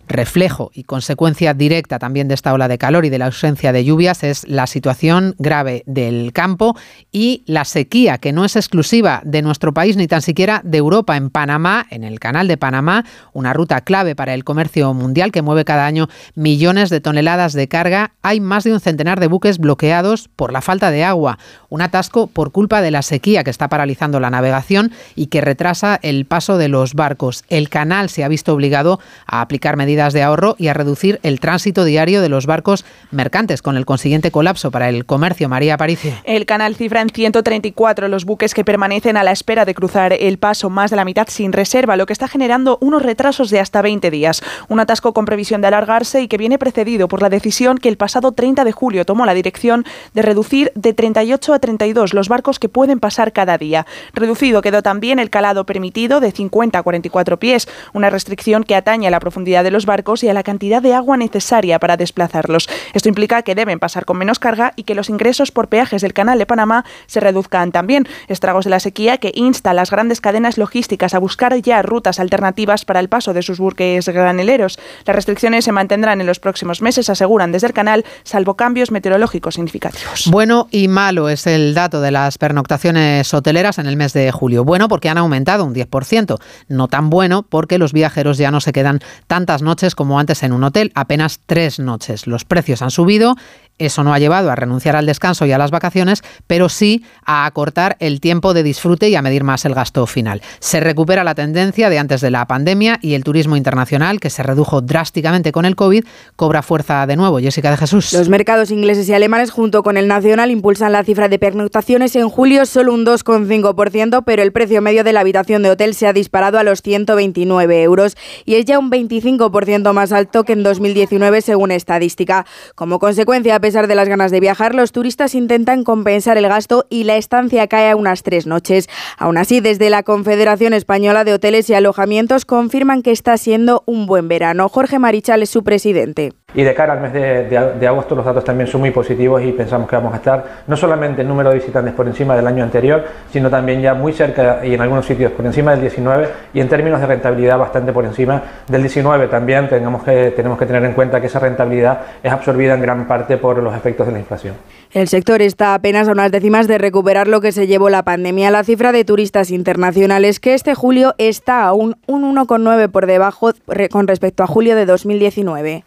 Reflejo 0.07 0.71
y 0.73 0.83
consecuencia 0.83 1.53
directa 1.53 1.99
también 1.99 2.29
de 2.29 2.33
esta 2.33 2.53
ola 2.53 2.69
de 2.69 2.77
calor 2.77 3.03
y 3.03 3.09
de 3.09 3.17
la 3.17 3.25
ausencia 3.25 3.73
de 3.73 3.83
lluvias 3.83 4.23
es 4.23 4.47
la 4.47 4.65
situación 4.65 5.35
grave 5.37 5.83
del 5.85 6.31
campo 6.31 6.77
y 7.11 7.43
la 7.45 7.65
sequía, 7.65 8.17
que 8.17 8.31
no 8.31 8.45
es 8.45 8.55
exclusiva 8.55 9.21
de 9.25 9.41
nuestro 9.41 9.73
país 9.73 9.97
ni 9.97 10.07
tan 10.07 10.21
siquiera 10.21 10.61
de 10.63 10.77
Europa. 10.77 11.17
En 11.17 11.29
Panamá, 11.29 11.85
en 11.89 12.05
el 12.05 12.21
canal 12.21 12.47
de 12.47 12.55
Panamá, 12.55 13.03
una 13.33 13.51
ruta 13.51 13.81
clave 13.81 14.15
para 14.15 14.33
el 14.33 14.45
comercio 14.45 14.93
mundial 14.93 15.33
que 15.33 15.41
mueve 15.41 15.65
cada 15.65 15.85
año 15.85 16.07
millones 16.35 16.89
de 16.89 17.01
toneladas 17.01 17.51
de 17.51 17.67
carga, 17.67 18.11
hay 18.21 18.39
más 18.39 18.63
de 18.63 18.71
un 18.71 18.79
centenar 18.79 19.19
de 19.19 19.27
buques 19.27 19.57
bloqueados 19.57 20.29
por 20.29 20.53
la 20.53 20.61
falta 20.61 20.89
de 20.89 21.03
agua, 21.03 21.37
un 21.67 21.81
atasco 21.81 22.27
por 22.27 22.53
culpa 22.53 22.81
de 22.81 22.91
la 22.91 23.01
sequía 23.01 23.43
que 23.43 23.49
está 23.49 23.67
paralizando 23.67 24.21
la 24.21 24.29
navegación 24.29 24.93
y 25.15 25.27
que 25.27 25.41
retrasa 25.41 25.99
el 26.01 26.25
paso 26.25 26.57
de 26.57 26.69
los 26.69 26.93
barcos. 26.93 27.43
El 27.49 27.67
canal 27.67 28.09
se 28.09 28.23
ha 28.23 28.29
visto 28.29 28.53
obligado 28.53 29.01
a 29.25 29.41
aplicar 29.41 29.75
medidas 29.75 29.96
de 29.97 30.23
ahorro 30.23 30.55
y 30.59 30.67
a 30.67 30.73
reducir 30.73 31.19
el 31.23 31.39
tránsito 31.39 31.83
diario 31.83 32.21
de 32.21 32.29
los 32.29 32.45
barcos 32.45 32.85
mercantes, 33.11 33.61
con 33.61 33.77
el 33.77 33.85
consiguiente 33.85 34.31
colapso 34.31 34.71
para 34.71 34.89
el 34.89 35.05
comercio. 35.05 35.49
María 35.49 35.73
Aparicio. 35.73 36.13
El 36.23 36.45
canal 36.45 36.75
cifra 36.75 37.01
en 37.01 37.09
134 37.09 38.07
los 38.07 38.25
buques 38.25 38.53
que 38.53 38.63
permanecen 38.63 39.17
a 39.17 39.23
la 39.23 39.31
espera 39.31 39.65
de 39.65 39.73
cruzar 39.73 40.13
el 40.13 40.37
paso, 40.37 40.69
más 40.69 40.91
de 40.91 40.97
la 40.97 41.05
mitad 41.05 41.27
sin 41.29 41.51
reserva, 41.51 41.97
lo 41.97 42.05
que 42.05 42.13
está 42.13 42.27
generando 42.27 42.77
unos 42.79 43.01
retrasos 43.01 43.49
de 43.49 43.59
hasta 43.59 43.81
20 43.81 44.11
días. 44.11 44.41
Un 44.69 44.79
atasco 44.79 45.13
con 45.13 45.25
previsión 45.25 45.61
de 45.61 45.67
alargarse 45.67 46.21
y 46.21 46.27
que 46.27 46.37
viene 46.37 46.59
precedido 46.59 47.07
por 47.07 47.21
la 47.21 47.29
decisión 47.29 47.79
que 47.79 47.89
el 47.89 47.97
pasado 47.97 48.31
30 48.31 48.63
de 48.63 48.71
julio 48.71 49.05
tomó 49.05 49.25
la 49.25 49.33
dirección 49.33 49.83
de 50.13 50.21
reducir 50.21 50.71
de 50.75 50.93
38 50.93 51.53
a 51.53 51.59
32 51.59 52.13
los 52.13 52.29
barcos 52.29 52.59
que 52.59 52.69
pueden 52.69 52.99
pasar 52.99 53.33
cada 53.33 53.57
día. 53.57 53.87
Reducido 54.13 54.61
quedó 54.61 54.83
también 54.83 55.17
el 55.17 55.31
calado 55.31 55.65
permitido 55.65 56.19
de 56.19 56.31
50 56.31 56.77
a 56.77 56.83
44 56.83 57.39
pies, 57.39 57.67
una 57.93 58.09
restricción 58.09 58.63
que 58.63 58.75
atañe 58.75 59.07
a 59.07 59.11
la 59.11 59.19
profundidad 59.19 59.63
de 59.63 59.71
los 59.71 59.86
barcos 59.87 60.23
y 60.23 60.29
a 60.29 60.33
la 60.35 60.43
cantidad 60.43 60.83
de 60.83 60.93
agua 60.93 61.17
necesaria 61.17 61.79
para 61.79 61.97
desplazarlos. 61.97 62.69
Esto 62.93 63.09
implica 63.09 63.41
que 63.41 63.55
deben 63.55 63.79
pasar 63.79 64.05
con 64.05 64.19
menos 64.19 64.37
carga 64.37 64.73
y 64.75 64.83
que 64.83 64.93
los 64.93 65.09
ingresos 65.09 65.51
por 65.51 65.67
peajes 65.67 66.03
del 66.03 66.13
canal 66.13 66.37
de 66.37 66.45
Panamá 66.45 66.85
se 67.07 67.19
reduzcan 67.19 67.71
también. 67.71 68.07
Estragos 68.27 68.65
de 68.65 68.69
la 68.69 68.79
sequía 68.79 69.17
que 69.17 69.31
insta 69.33 69.71
a 69.71 69.73
las 69.73 69.89
grandes 69.89 70.21
cadenas 70.21 70.59
logísticas 70.59 71.15
a 71.15 71.19
buscar 71.19 71.59
ya 71.61 71.81
rutas 71.81 72.19
alternativas 72.19 72.85
para 72.85 72.99
el 72.99 73.09
paso 73.09 73.33
de 73.33 73.41
sus 73.41 73.57
buques 73.57 74.07
graneleros. 74.07 74.77
Las 75.05 75.15
restricciones 75.15 75.65
se 75.65 75.71
mantendrán 75.71 76.21
en 76.21 76.27
los 76.27 76.39
próximos 76.39 76.81
meses, 76.81 77.09
aseguran 77.09 77.51
desde 77.51 77.67
el 77.67 77.73
canal, 77.73 78.05
salvo 78.23 78.55
cambios 78.55 78.91
meteorológicos 78.91 79.55
significativos. 79.55 80.27
Bueno 80.29 80.67
y 80.71 80.87
malo 80.87 81.29
es 81.29 81.47
el 81.47 81.73
dato 81.73 82.01
de 82.01 82.11
las 82.11 82.37
pernoctaciones 82.37 83.33
hoteleras 83.33 83.79
en 83.79 83.87
el 83.87 83.95
mes 83.95 84.13
de 84.13 84.31
julio. 84.31 84.63
Bueno 84.63 84.87
porque 84.89 85.09
han 85.09 85.17
aumentado 85.17 85.63
un 85.63 85.73
10%. 85.73 86.37
No 86.67 86.87
tan 86.87 87.09
bueno 87.09 87.43
porque 87.43 87.77
los 87.77 87.93
viajeros 87.93 88.37
ya 88.37 88.51
no 88.51 88.59
se 88.59 88.73
quedan 88.73 88.99
tantas 89.27 89.61
noches 89.61 89.76
como 89.95 90.19
antes 90.19 90.43
en 90.43 90.53
un 90.53 90.63
hotel, 90.63 90.91
apenas 90.95 91.39
tres 91.45 91.79
noches. 91.79 92.27
Los 92.27 92.45
precios 92.45 92.81
han 92.81 92.91
subido 92.91 93.35
eso 93.79 94.03
no 94.03 94.13
ha 94.13 94.19
llevado 94.19 94.51
a 94.51 94.55
renunciar 94.55 94.95
al 94.95 95.05
descanso 95.05 95.45
y 95.45 95.51
a 95.51 95.57
las 95.57 95.71
vacaciones, 95.71 96.23
pero 96.47 96.69
sí 96.69 97.03
a 97.25 97.45
acortar 97.45 97.95
el 97.99 98.19
tiempo 98.19 98.53
de 98.53 98.63
disfrute 98.63 99.09
y 99.09 99.15
a 99.15 99.21
medir 99.21 99.43
más 99.43 99.65
el 99.65 99.73
gasto 99.73 100.05
final. 100.07 100.41
Se 100.59 100.79
recupera 100.79 101.23
la 101.23 101.35
tendencia 101.35 101.89
de 101.89 101.99
antes 101.99 102.21
de 102.21 102.31
la 102.31 102.47
pandemia 102.47 102.99
y 103.01 103.13
el 103.13 103.23
turismo 103.23 103.55
internacional, 103.55 104.19
que 104.19 104.29
se 104.29 104.43
redujo 104.43 104.81
drásticamente 104.81 105.51
con 105.51 105.65
el 105.65 105.75
COVID, 105.75 106.05
cobra 106.35 106.61
fuerza 106.61 107.05
de 107.05 107.15
nuevo. 107.15 107.39
Jessica 107.39 107.71
de 107.71 107.77
Jesús. 107.77 108.13
Los 108.13 108.29
mercados 108.29 108.71
ingleses 108.71 109.07
y 109.09 109.13
alemanes, 109.13 109.51
junto 109.51 109.83
con 109.83 109.97
el 109.97 110.07
nacional, 110.07 110.51
impulsan 110.51 110.91
la 110.91 111.03
cifra 111.03 111.27
de 111.27 111.39
pernoctaciones 111.39 112.15
en 112.15 112.29
julio 112.29 112.65
solo 112.65 112.93
un 112.93 113.05
2,5%, 113.05 114.23
pero 114.25 114.41
el 114.41 114.51
precio 114.51 114.81
medio 114.81 115.03
de 115.03 115.13
la 115.13 115.21
habitación 115.21 115.63
de 115.63 115.71
hotel 115.71 115.93
se 115.93 116.07
ha 116.07 116.13
disparado 116.13 116.57
a 116.57 116.63
los 116.63 116.81
129 116.81 117.83
euros 117.83 118.17
y 118.45 118.55
es 118.55 118.65
ya 118.65 118.79
un 118.79 118.89
25% 118.89 119.93
más 119.93 120.11
alto 120.11 120.43
que 120.43 120.53
en 120.53 120.63
2019, 120.63 121.41
según 121.41 121.71
estadística. 121.71 122.45
Como 122.75 122.99
consecuencia, 122.99 123.59
pesar 123.67 123.87
de 123.87 123.95
las 123.95 124.07
ganas 124.07 124.31
de 124.31 124.39
viajar, 124.39 124.73
los 124.73 124.93
turistas 124.93 125.35
intentan 125.35 125.83
compensar 125.83 126.37
el 126.37 126.47
gasto 126.47 126.85
y 126.89 127.03
la 127.03 127.17
estancia 127.17 127.67
cae 127.67 127.89
a 127.89 127.97
unas 127.97 128.23
tres 128.23 128.47
noches. 128.47 128.87
Aún 129.17 129.37
así, 129.37 129.59
desde 129.59 129.89
la 129.89 130.03
Confederación 130.03 130.71
Española 130.71 131.25
de 131.25 131.33
Hoteles 131.33 131.69
y 131.69 131.73
Alojamientos 131.73 132.45
confirman 132.45 133.01
que 133.01 133.11
está 133.11 133.37
siendo 133.37 133.83
un 133.85 134.05
buen 134.05 134.29
verano. 134.29 134.69
Jorge 134.69 134.99
Marichal 134.99 135.43
es 135.43 135.49
su 135.49 135.65
presidente. 135.65 136.31
Y 136.57 136.63
de 136.63 136.73
cara 136.73 136.93
al 136.93 137.01
mes 137.01 137.13
de, 137.13 137.87
agosto 137.87 138.15
los 138.15 138.25
datos 138.25 138.43
también 138.43 138.67
son 138.67 138.81
muy 138.81 138.89
positivos 138.89 139.43
y 139.43 139.51
pensamos 139.51 139.87
que 139.87 139.95
vamos 139.95 140.11
a 140.11 140.17
estar 140.17 140.43
no 140.65 140.75
solamente 140.75 141.21
en 141.21 141.27
número 141.27 141.49
de 141.49 141.57
visitantes 141.57 141.93
por 141.93 142.07
encima 142.07 142.35
del 142.35 142.47
año 142.47 142.63
anterior, 142.63 143.05
sino 143.31 143.47
también 143.47 143.79
ya 143.79 143.93
muy 143.93 144.11
cerca 144.11 144.65
y 144.65 144.73
en 144.73 144.81
algunos 144.81 145.05
sitios 145.05 145.31
por 145.33 145.45
encima 145.45 145.69
del 145.69 145.81
19 145.81 146.27
y 146.55 146.59
en 146.59 146.67
términos 146.67 146.99
de 146.99 147.05
rentabilidad 147.05 147.59
bastante 147.59 147.93
por 147.93 148.05
encima 148.05 148.41
del 148.67 148.81
19 148.81 149.27
también 149.27 149.69
tenemos 149.69 150.01
que, 150.01 150.33
tenemos 150.35 150.57
que 150.57 150.65
tener 150.65 150.83
en 150.83 150.93
cuenta 150.93 151.21
que 151.21 151.27
esa 151.27 151.37
rentabilidad 151.37 152.01
es 152.23 152.31
absorbida 152.31 152.73
en 152.73 152.81
gran 152.81 153.07
parte 153.07 153.37
por 153.37 153.61
los 153.61 153.75
efectos 153.75 154.07
de 154.07 154.13
la 154.13 154.19
inflación. 154.19 154.55
El 154.91 155.07
sector 155.09 155.43
está 155.43 155.75
apenas 155.75 156.07
a 156.07 156.11
unas 156.11 156.31
décimas 156.31 156.67
de 156.67 156.79
recuperar 156.79 157.27
lo 157.27 157.39
que 157.39 157.51
se 157.51 157.67
llevó 157.67 157.91
la 157.91 158.01
pandemia. 158.01 158.49
La 158.49 158.63
cifra 158.63 158.91
de 158.91 159.05
turistas 159.05 159.51
internacionales 159.51 160.39
que 160.39 160.55
este 160.55 160.73
julio 160.73 161.13
está 161.19 161.65
aún 161.65 161.97
un 162.07 162.35
1,9 162.35 162.89
por 162.89 163.05
debajo 163.05 163.51
con 163.91 164.07
respecto 164.07 164.41
a 164.41 164.47
julio 164.47 164.75
de 164.75 164.87
2019. 164.87 165.83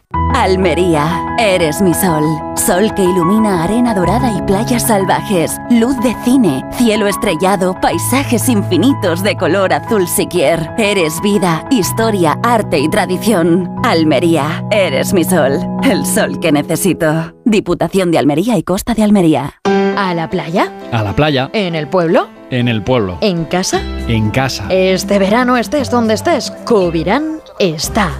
Almería, 0.61 1.25
eres 1.39 1.81
mi 1.81 1.91
sol. 1.91 2.23
Sol 2.55 2.93
que 2.93 3.01
ilumina 3.01 3.63
arena 3.63 3.95
dorada 3.95 4.31
y 4.31 4.43
playas 4.43 4.83
salvajes. 4.83 5.57
Luz 5.71 5.97
de 6.03 6.15
cine, 6.23 6.63
cielo 6.73 7.07
estrellado, 7.07 7.75
paisajes 7.81 8.47
infinitos 8.47 9.23
de 9.23 9.35
color 9.35 9.73
azul 9.73 10.07
siquier. 10.07 10.69
Eres 10.77 11.19
vida, 11.23 11.65
historia, 11.71 12.37
arte 12.43 12.77
y 12.77 12.87
tradición. 12.89 13.75
Almería, 13.83 14.63
eres 14.69 15.13
mi 15.13 15.23
sol. 15.23 15.53
El 15.81 16.05
sol 16.05 16.39
que 16.39 16.51
necesito. 16.51 17.33
Diputación 17.43 18.11
de 18.11 18.19
Almería 18.19 18.55
y 18.55 18.61
Costa 18.61 18.93
de 18.93 19.01
Almería. 19.01 19.55
¿A 19.65 20.13
la 20.13 20.29
playa? 20.29 20.71
A 20.91 21.01
la 21.01 21.15
playa. 21.15 21.49
¿En 21.53 21.73
el 21.73 21.87
pueblo? 21.87 22.27
En 22.51 22.67
el 22.67 22.83
pueblo. 22.83 23.17
¿En 23.21 23.45
casa? 23.45 23.81
En 24.07 24.29
casa. 24.29 24.67
Este 24.69 25.17
verano 25.17 25.57
estés 25.57 25.89
donde 25.89 26.13
estés, 26.13 26.51
Covirán 26.65 27.39
está. 27.57 28.11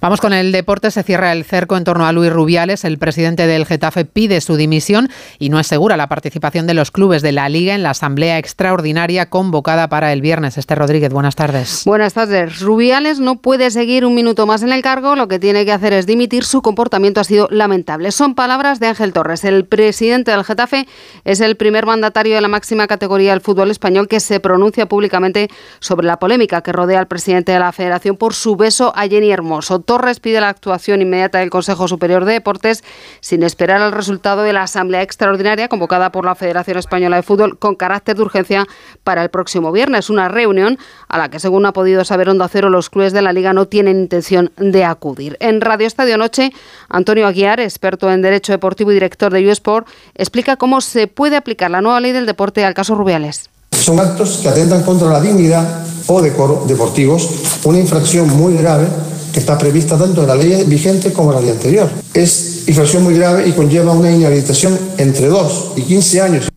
Vamos 0.00 0.22
con 0.22 0.32
el 0.32 0.50
deporte. 0.50 0.90
Se 0.90 1.02
cierra 1.02 1.30
el 1.30 1.44
cerco 1.44 1.76
en 1.76 1.84
torno 1.84 2.06
a 2.06 2.12
Luis 2.12 2.32
Rubiales. 2.32 2.86
El 2.86 2.96
presidente 2.96 3.46
del 3.46 3.66
Getafe 3.66 4.06
pide 4.06 4.40
su 4.40 4.56
dimisión 4.56 5.10
y 5.38 5.50
no 5.50 5.60
es 5.60 5.66
segura 5.66 5.98
la 5.98 6.08
participación 6.08 6.66
de 6.66 6.72
los 6.72 6.90
clubes 6.90 7.20
de 7.20 7.32
la 7.32 7.50
Liga 7.50 7.74
en 7.74 7.82
la 7.82 7.90
asamblea 7.90 8.38
extraordinaria 8.38 9.28
convocada 9.28 9.90
para 9.90 10.14
el 10.14 10.22
viernes. 10.22 10.56
Esther 10.56 10.78
Rodríguez, 10.78 11.12
buenas 11.12 11.36
tardes. 11.36 11.82
Buenas 11.84 12.14
tardes. 12.14 12.60
Rubiales 12.60 13.20
no 13.20 13.42
puede 13.42 13.70
seguir 13.70 14.06
un 14.06 14.14
minuto 14.14 14.46
más 14.46 14.62
en 14.62 14.72
el 14.72 14.80
cargo. 14.80 15.16
Lo 15.16 15.28
que 15.28 15.38
tiene 15.38 15.66
que 15.66 15.72
hacer 15.72 15.92
es 15.92 16.06
dimitir. 16.06 16.44
Su 16.44 16.62
comportamiento 16.62 17.20
ha 17.20 17.24
sido 17.24 17.46
lamentable. 17.50 18.10
Son 18.10 18.34
palabras 18.34 18.80
de 18.80 18.86
Ángel 18.86 19.12
Torres. 19.12 19.44
El 19.44 19.66
presidente 19.66 20.30
del 20.30 20.44
Getafe 20.44 20.88
es 21.24 21.42
el 21.42 21.56
primer 21.56 21.84
mandatario 21.84 22.36
de 22.36 22.40
la 22.40 22.48
máxima 22.48 22.86
categoría 22.86 23.32
del 23.32 23.42
fútbol 23.42 23.70
español 23.70 24.08
que 24.08 24.20
se 24.20 24.40
pronuncia 24.40 24.86
públicamente 24.86 25.50
sobre 25.78 26.06
la 26.06 26.18
polémica 26.18 26.62
que 26.62 26.72
rodea 26.72 27.00
al 27.00 27.06
presidente 27.06 27.52
de 27.52 27.58
la 27.58 27.72
federación 27.72 28.16
por 28.16 28.32
su 28.32 28.56
beso 28.56 28.94
a 28.96 29.06
Jenny 29.06 29.30
Hermoso. 29.30 29.89
Torres 29.90 30.20
pide 30.20 30.40
la 30.40 30.50
actuación 30.50 31.02
inmediata 31.02 31.40
del 31.40 31.50
Consejo 31.50 31.88
Superior 31.88 32.24
de 32.24 32.34
Deportes 32.34 32.84
sin 33.20 33.42
esperar 33.42 33.82
el 33.82 33.90
resultado 33.90 34.42
de 34.44 34.52
la 34.52 34.62
Asamblea 34.62 35.02
Extraordinaria 35.02 35.66
convocada 35.66 36.12
por 36.12 36.24
la 36.24 36.36
Federación 36.36 36.78
Española 36.78 37.16
de 37.16 37.24
Fútbol 37.24 37.58
con 37.58 37.74
carácter 37.74 38.14
de 38.14 38.22
urgencia 38.22 38.66
para 39.02 39.24
el 39.24 39.30
próximo 39.30 39.72
viernes. 39.72 40.08
Una 40.08 40.28
reunión 40.28 40.78
a 41.08 41.18
la 41.18 41.28
que, 41.28 41.40
según 41.40 41.66
ha 41.66 41.72
podido 41.72 42.04
saber 42.04 42.28
Onda 42.28 42.46
Cero, 42.46 42.70
los 42.70 42.88
clubes 42.88 43.12
de 43.12 43.20
la 43.20 43.32
Liga 43.32 43.52
no 43.52 43.66
tienen 43.66 43.98
intención 43.98 44.52
de 44.58 44.84
acudir. 44.84 45.36
En 45.40 45.60
Radio 45.60 45.88
Estadio 45.88 46.16
Noche, 46.16 46.52
Antonio 46.88 47.26
Aguiar, 47.26 47.58
experto 47.58 48.12
en 48.12 48.22
Derecho 48.22 48.52
Deportivo 48.52 48.92
y 48.92 48.94
director 48.94 49.32
de 49.32 49.50
USport, 49.50 49.88
explica 50.14 50.54
cómo 50.54 50.82
se 50.82 51.08
puede 51.08 51.34
aplicar 51.34 51.68
la 51.72 51.80
nueva 51.80 51.98
ley 51.98 52.12
del 52.12 52.26
deporte 52.26 52.64
al 52.64 52.74
caso 52.74 52.94
Rubiales. 52.94 53.50
Son 53.72 53.98
actos 53.98 54.38
que 54.40 54.50
atentan 54.50 54.84
contra 54.84 55.08
la 55.08 55.20
dignidad 55.20 55.84
o 56.06 56.22
decoro 56.22 56.62
deportivos, 56.68 57.28
una 57.64 57.80
infracción 57.80 58.28
muy 58.28 58.56
grave 58.56 58.86
que 59.32 59.40
está 59.40 59.56
prevista 59.58 59.96
tanto 59.96 60.22
en 60.22 60.28
la 60.28 60.34
ley 60.34 60.64
vigente 60.66 61.12
como 61.12 61.30
en 61.30 61.36
la 61.36 61.42
ley 61.42 61.50
anterior. 61.50 61.88
Es 62.14 62.64
infracción 62.66 63.02
muy 63.04 63.14
grave 63.14 63.48
y 63.48 63.52
conlleva 63.52 63.92
una 63.92 64.10
inhabilitación 64.10 64.78
entre 64.98 65.26
2 65.28 65.72
y 65.76 65.82
15 65.82 66.20
años. 66.20 66.48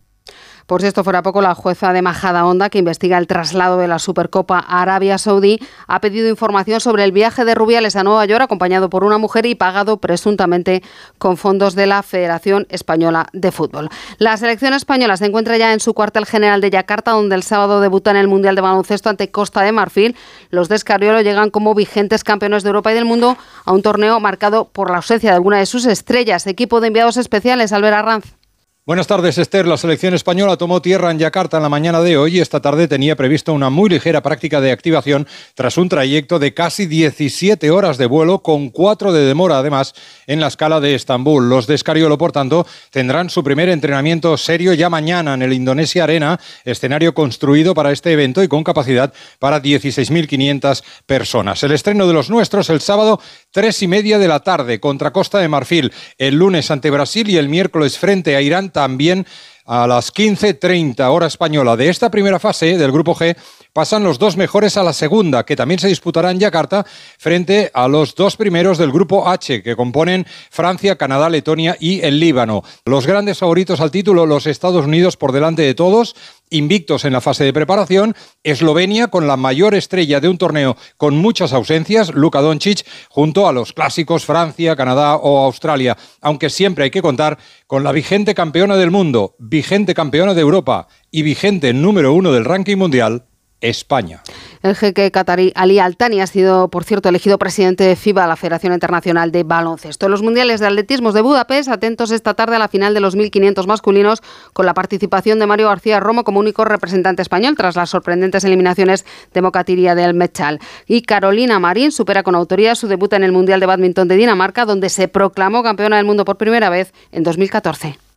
Por 0.66 0.80
si 0.80 0.86
esto 0.86 1.04
fuera 1.04 1.22
poco, 1.22 1.42
la 1.42 1.54
jueza 1.54 1.92
de 1.92 2.00
Majada 2.00 2.46
Honda, 2.46 2.70
que 2.70 2.78
investiga 2.78 3.18
el 3.18 3.26
traslado 3.26 3.76
de 3.76 3.86
la 3.86 3.98
Supercopa 3.98 4.58
a 4.58 4.80
Arabia 4.80 5.18
Saudí, 5.18 5.60
ha 5.86 6.00
pedido 6.00 6.28
información 6.28 6.80
sobre 6.80 7.04
el 7.04 7.12
viaje 7.12 7.44
de 7.44 7.54
Rubiales 7.54 7.96
a 7.96 8.02
Nueva 8.02 8.24
York, 8.24 8.42
acompañado 8.42 8.88
por 8.88 9.04
una 9.04 9.18
mujer 9.18 9.44
y 9.44 9.54
pagado 9.54 9.98
presuntamente 9.98 10.82
con 11.18 11.36
fondos 11.36 11.74
de 11.74 11.86
la 11.86 12.02
Federación 12.02 12.66
Española 12.70 13.26
de 13.34 13.52
Fútbol. 13.52 13.90
La 14.16 14.38
selección 14.38 14.72
española 14.72 15.18
se 15.18 15.26
encuentra 15.26 15.58
ya 15.58 15.74
en 15.74 15.80
su 15.80 15.92
cuartel 15.92 16.24
general 16.24 16.62
de 16.62 16.70
Yakarta, 16.70 17.10
donde 17.10 17.34
el 17.34 17.42
sábado 17.42 17.82
debuta 17.82 18.10
en 18.10 18.16
el 18.16 18.28
Mundial 18.28 18.54
de 18.54 18.62
Baloncesto 18.62 19.10
ante 19.10 19.30
Costa 19.30 19.60
de 19.60 19.72
Marfil. 19.72 20.16
Los 20.48 20.70
de 20.70 20.76
Escariolo 20.76 21.20
llegan 21.20 21.50
como 21.50 21.74
vigentes 21.74 22.24
campeones 22.24 22.62
de 22.62 22.70
Europa 22.70 22.90
y 22.90 22.94
del 22.94 23.04
mundo 23.04 23.36
a 23.66 23.72
un 23.72 23.82
torneo 23.82 24.18
marcado 24.18 24.64
por 24.64 24.90
la 24.90 24.96
ausencia 24.96 25.30
de 25.30 25.36
alguna 25.36 25.58
de 25.58 25.66
sus 25.66 25.84
estrellas. 25.84 26.46
Equipo 26.46 26.80
de 26.80 26.86
enviados 26.86 27.18
especiales, 27.18 27.72
Albert 27.72 27.96
Arranz. 27.96 28.43
Buenas 28.86 29.06
tardes, 29.06 29.38
Esther. 29.38 29.66
La 29.66 29.78
selección 29.78 30.12
española 30.12 30.58
tomó 30.58 30.82
tierra 30.82 31.10
en 31.10 31.18
Yakarta 31.18 31.56
en 31.56 31.62
la 31.62 31.70
mañana 31.70 32.02
de 32.02 32.18
hoy 32.18 32.36
y 32.36 32.40
esta 32.40 32.60
tarde 32.60 32.86
tenía 32.86 33.16
previsto 33.16 33.54
una 33.54 33.70
muy 33.70 33.88
ligera 33.88 34.22
práctica 34.22 34.60
de 34.60 34.72
activación 34.72 35.26
tras 35.54 35.78
un 35.78 35.88
trayecto 35.88 36.38
de 36.38 36.52
casi 36.52 36.84
17 36.84 37.70
horas 37.70 37.96
de 37.96 38.04
vuelo 38.04 38.42
con 38.42 38.68
cuatro 38.68 39.14
de 39.14 39.24
demora, 39.24 39.56
además, 39.56 39.94
en 40.26 40.38
la 40.38 40.48
escala 40.48 40.80
de 40.80 40.94
Estambul. 40.94 41.48
Los 41.48 41.66
de 41.66 41.76
Escariolo, 41.76 42.18
por 42.18 42.32
tanto, 42.32 42.66
tendrán 42.90 43.30
su 43.30 43.42
primer 43.42 43.70
entrenamiento 43.70 44.36
serio 44.36 44.74
ya 44.74 44.90
mañana 44.90 45.32
en 45.32 45.40
el 45.40 45.54
Indonesia 45.54 46.04
Arena, 46.04 46.38
escenario 46.66 47.14
construido 47.14 47.72
para 47.72 47.90
este 47.90 48.12
evento 48.12 48.42
y 48.42 48.48
con 48.48 48.64
capacidad 48.64 49.14
para 49.38 49.62
16.500 49.62 50.84
personas. 51.06 51.62
El 51.62 51.72
estreno 51.72 52.06
de 52.06 52.12
los 52.12 52.28
nuestros 52.28 52.68
el 52.68 52.82
sábado, 52.82 53.18
tres 53.54 53.84
y 53.84 53.86
media 53.86 54.18
de 54.18 54.26
la 54.26 54.40
tarde, 54.40 54.80
contra 54.80 55.12
Costa 55.12 55.38
de 55.38 55.46
Marfil, 55.46 55.92
el 56.18 56.34
lunes 56.34 56.72
ante 56.72 56.90
Brasil 56.90 57.30
y 57.30 57.36
el 57.36 57.48
miércoles 57.48 57.96
frente 57.96 58.34
a 58.34 58.42
Irán 58.42 58.70
también 58.70 59.28
a 59.64 59.86
las 59.86 60.12
15.30 60.12 61.08
hora 61.08 61.28
española. 61.28 61.76
De 61.76 61.88
esta 61.88 62.10
primera 62.10 62.40
fase 62.40 62.76
del 62.76 62.90
Grupo 62.90 63.14
G 63.14 63.36
pasan 63.74 64.04
los 64.04 64.18
dos 64.18 64.38
mejores 64.38 64.78
a 64.78 64.84
la 64.84 64.92
segunda, 64.92 65.44
que 65.44 65.56
también 65.56 65.80
se 65.80 65.88
disputará 65.88 66.30
en 66.30 66.38
Yakarta 66.38 66.86
frente 67.18 67.70
a 67.74 67.88
los 67.88 68.14
dos 68.14 68.36
primeros 68.36 68.78
del 68.78 68.92
Grupo 68.92 69.28
H, 69.28 69.62
que 69.62 69.76
componen 69.76 70.26
Francia, 70.50 70.96
Canadá, 70.96 71.28
Letonia 71.28 71.76
y 71.80 72.00
el 72.00 72.20
Líbano. 72.20 72.62
Los 72.86 73.06
grandes 73.06 73.38
favoritos 73.38 73.80
al 73.80 73.90
título, 73.90 74.26
los 74.26 74.46
Estados 74.46 74.86
Unidos 74.86 75.16
por 75.16 75.32
delante 75.32 75.62
de 75.62 75.74
todos, 75.74 76.14
invictos 76.50 77.04
en 77.04 77.12
la 77.12 77.20
fase 77.20 77.42
de 77.42 77.52
preparación, 77.52 78.14
Eslovenia 78.44 79.08
con 79.08 79.26
la 79.26 79.36
mayor 79.36 79.74
estrella 79.74 80.20
de 80.20 80.28
un 80.28 80.38
torneo 80.38 80.76
con 80.96 81.16
muchas 81.16 81.52
ausencias, 81.52 82.14
Luka 82.14 82.40
Doncic, 82.40 82.86
junto 83.08 83.48
a 83.48 83.52
los 83.52 83.72
clásicos 83.72 84.24
Francia, 84.24 84.76
Canadá 84.76 85.16
o 85.16 85.44
Australia, 85.44 85.96
aunque 86.20 86.48
siempre 86.48 86.84
hay 86.84 86.90
que 86.92 87.02
contar 87.02 87.38
con 87.66 87.82
la 87.82 87.90
vigente 87.90 88.36
campeona 88.36 88.76
del 88.76 88.92
mundo, 88.92 89.34
vigente 89.40 89.94
campeona 89.94 90.32
de 90.32 90.42
Europa 90.42 90.86
y 91.10 91.22
vigente 91.22 91.72
número 91.72 92.12
uno 92.12 92.30
del 92.30 92.44
ranking 92.44 92.76
mundial, 92.76 93.24
España. 93.64 94.22
El 94.62 94.76
jeque 94.76 95.10
catarí 95.10 95.52
Ali 95.54 95.78
Altani 95.78 96.20
ha 96.20 96.26
sido, 96.26 96.68
por 96.68 96.84
cierto, 96.84 97.08
elegido 97.08 97.38
presidente 97.38 97.84
de 97.84 97.96
FIBA, 97.96 98.26
la 98.26 98.36
Federación 98.36 98.72
Internacional 98.72 99.32
de 99.32 99.42
Baloncesto. 99.42 100.08
Los 100.08 100.22
Mundiales 100.22 100.60
de 100.60 100.66
Atletismo 100.66 101.12
de 101.12 101.22
Budapest, 101.22 101.68
atentos 101.68 102.10
esta 102.10 102.34
tarde 102.34 102.56
a 102.56 102.58
la 102.58 102.68
final 102.68 102.94
de 102.94 103.00
los 103.00 103.16
1.500 103.16 103.66
masculinos, 103.66 104.22
con 104.52 104.66
la 104.66 104.74
participación 104.74 105.38
de 105.38 105.46
Mario 105.46 105.68
García 105.68 106.00
Romo 106.00 106.24
como 106.24 106.40
único 106.40 106.64
representante 106.64 107.22
español, 107.22 107.56
tras 107.56 107.76
las 107.76 107.90
sorprendentes 107.90 108.44
eliminaciones 108.44 109.04
de 109.32 109.42
Mocatiria 109.42 109.94
del 109.94 110.14
Mechal. 110.14 110.60
Y 110.86 111.02
Carolina 111.02 111.58
Marín 111.58 111.92
supera 111.92 112.22
con 112.22 112.34
autoría 112.34 112.74
su 112.74 112.86
debut 112.86 113.12
en 113.14 113.24
el 113.24 113.32
Mundial 113.32 113.60
de 113.60 113.66
Badminton 113.66 114.08
de 114.08 114.16
Dinamarca, 114.16 114.64
donde 114.64 114.88
se 114.88 115.08
proclamó 115.08 115.62
campeona 115.62 115.96
del 115.96 116.06
mundo 116.06 116.24
por 116.24 116.36
primera 116.36 116.70
vez 116.70 116.92
en 117.12 117.22
2014. 117.22 118.03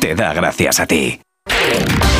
te 0.00 0.14
da 0.14 0.32
gracias 0.32 0.80
a 0.80 0.86
ti. 0.86 1.20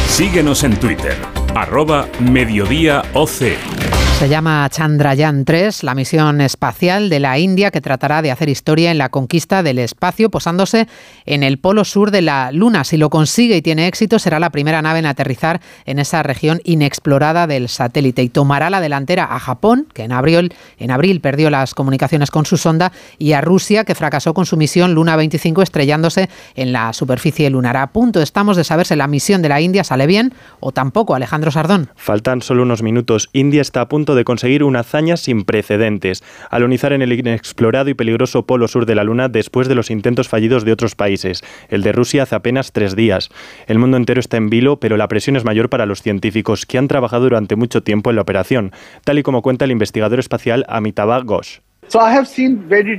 Síguenos 0.08 0.64
en 0.64 0.76
Twitter, 0.78 1.16
arroba 1.54 2.08
Mediodía 2.20 3.02
OC. 3.12 4.07
Se 4.18 4.28
llama 4.28 4.68
Chandrayaan 4.68 5.44
3, 5.44 5.84
la 5.84 5.94
misión 5.94 6.40
espacial 6.40 7.08
de 7.08 7.20
la 7.20 7.38
India 7.38 7.70
que 7.70 7.80
tratará 7.80 8.20
de 8.20 8.32
hacer 8.32 8.48
historia 8.48 8.90
en 8.90 8.98
la 8.98 9.10
conquista 9.10 9.62
del 9.62 9.78
espacio 9.78 10.28
posándose 10.28 10.88
en 11.24 11.44
el 11.44 11.58
polo 11.58 11.84
sur 11.84 12.10
de 12.10 12.22
la 12.22 12.50
Luna. 12.50 12.82
Si 12.82 12.96
lo 12.96 13.10
consigue 13.10 13.56
y 13.56 13.62
tiene 13.62 13.86
éxito, 13.86 14.18
será 14.18 14.40
la 14.40 14.50
primera 14.50 14.82
nave 14.82 14.98
en 14.98 15.06
aterrizar 15.06 15.60
en 15.86 16.00
esa 16.00 16.24
región 16.24 16.60
inexplorada 16.64 17.46
del 17.46 17.68
satélite 17.68 18.24
y 18.24 18.28
tomará 18.28 18.70
la 18.70 18.80
delantera 18.80 19.22
a 19.22 19.38
Japón, 19.38 19.86
que 19.94 20.02
en 20.02 20.10
abril, 20.10 20.52
en 20.78 20.90
abril 20.90 21.20
perdió 21.20 21.48
las 21.48 21.72
comunicaciones 21.74 22.32
con 22.32 22.44
su 22.44 22.56
sonda, 22.56 22.90
y 23.18 23.34
a 23.34 23.40
Rusia, 23.40 23.84
que 23.84 23.94
fracasó 23.94 24.34
con 24.34 24.46
su 24.46 24.56
misión 24.56 24.94
Luna 24.94 25.14
25 25.14 25.62
estrellándose 25.62 26.28
en 26.56 26.72
la 26.72 26.92
superficie 26.92 27.48
lunar. 27.50 27.76
A 27.76 27.92
punto 27.92 28.20
estamos 28.20 28.56
de 28.56 28.64
saber 28.64 28.84
si 28.84 28.96
la 28.96 29.06
misión 29.06 29.42
de 29.42 29.48
la 29.48 29.60
India 29.60 29.84
sale 29.84 30.08
bien 30.08 30.34
o 30.58 30.72
tampoco, 30.72 31.14
Alejandro 31.14 31.52
Sardón. 31.52 31.90
Faltan 31.94 32.42
solo 32.42 32.64
unos 32.64 32.82
minutos. 32.82 33.30
India 33.32 33.62
está 33.62 33.82
a 33.82 33.88
punto 33.88 34.07
de 34.14 34.24
conseguir 34.24 34.64
una 34.64 34.80
hazaña 34.80 35.16
sin 35.16 35.44
precedentes, 35.44 36.22
alunizar 36.50 36.92
en 36.92 37.02
el 37.02 37.12
inexplorado 37.12 37.90
y 37.90 37.94
peligroso 37.94 38.46
polo 38.46 38.68
sur 38.68 38.86
de 38.86 38.94
la 38.94 39.04
Luna 39.04 39.28
después 39.28 39.68
de 39.68 39.74
los 39.74 39.90
intentos 39.90 40.28
fallidos 40.28 40.64
de 40.64 40.72
otros 40.72 40.94
países, 40.94 41.42
el 41.68 41.82
de 41.82 41.92
Rusia 41.92 42.24
hace 42.24 42.34
apenas 42.34 42.72
tres 42.72 42.96
días. 42.96 43.30
El 43.66 43.78
mundo 43.78 43.96
entero 43.96 44.20
está 44.20 44.36
en 44.36 44.50
vilo, 44.50 44.80
pero 44.80 44.96
la 44.96 45.08
presión 45.08 45.36
es 45.36 45.44
mayor 45.44 45.68
para 45.68 45.86
los 45.86 46.02
científicos, 46.02 46.66
que 46.66 46.78
han 46.78 46.88
trabajado 46.88 47.24
durante 47.24 47.56
mucho 47.56 47.82
tiempo 47.82 48.10
en 48.10 48.16
la 48.16 48.22
operación, 48.22 48.72
tal 49.04 49.18
y 49.18 49.22
como 49.22 49.42
cuenta 49.42 49.64
el 49.64 49.72
investigador 49.72 50.18
espacial 50.18 50.64
Amitabh 50.68 51.24
Ghosh. 51.24 51.58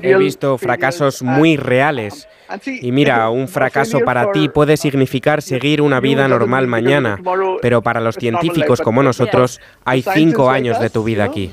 He 0.04 0.18
visto 0.18 0.58
fracasos 0.58 1.22
muy 1.22 1.58
reales. 1.58 2.28
Y 2.66 2.92
mira, 2.92 3.30
un 3.30 3.48
fracaso 3.48 4.00
para 4.00 4.32
ti 4.32 4.50
puede 4.50 4.78
significar 4.78 5.42
seguir 5.42 5.82
una 5.82 6.00
vida 6.00 6.28
normal 6.28 6.68
mañana, 6.68 7.20
pero 7.62 7.82
para 7.82 8.02
los 8.02 8.16
científicos 8.16 8.82
como 8.82 9.04
nosotros 9.04 9.60
hay 9.86 10.02
cinco 10.02 10.50
años 10.50 10.80
de 10.80 10.90
tu 10.90 11.04
vida 11.04 11.24
aquí. 11.26 11.52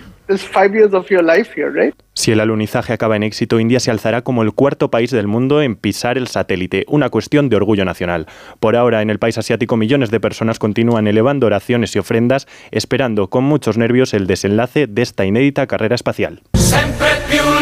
Si 2.15 2.33
el 2.33 2.41
alunizaje 2.41 2.93
acaba 2.93 3.15
en 3.15 3.23
éxito, 3.23 3.61
India 3.61 3.79
se 3.79 3.93
alzará 3.93 4.23
como 4.23 4.43
el 4.43 4.53
cuarto 4.53 4.91
país 4.91 5.13
del 5.13 5.29
mundo 5.29 5.63
en 5.63 5.77
pisar 5.77 6.19
el 6.19 6.27
satélite, 6.27 6.85
una 6.89 7.11
cuestión 7.11 7.49
de 7.49 7.57
orgullo 7.57 7.85
nacional. 7.85 8.27
Por 8.59 8.75
ahora, 8.75 9.03
en 9.03 9.11
el 9.11 9.21
país 9.21 9.39
asiático, 9.39 9.77
millones 9.77 10.11
de 10.11 10.19
personas 10.19 10.59
continúan 10.59 11.07
elevando 11.07 11.47
oraciones 11.47 11.95
y 11.95 12.01
ofrendas, 12.01 12.49
esperando 12.73 13.31
con 13.31 13.45
muchos 13.45 13.79
nervios 13.79 14.15
el 14.15 14.27
desenlace 14.27 14.89
de 14.89 15.03
esta 15.03 15.27
inédita 15.27 15.69
carrera 15.69 15.95
espacial. 15.95 16.43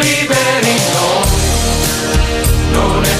Liberi 0.05 0.77
no. 0.93 1.25
Non 2.73 3.05
è 3.05 3.14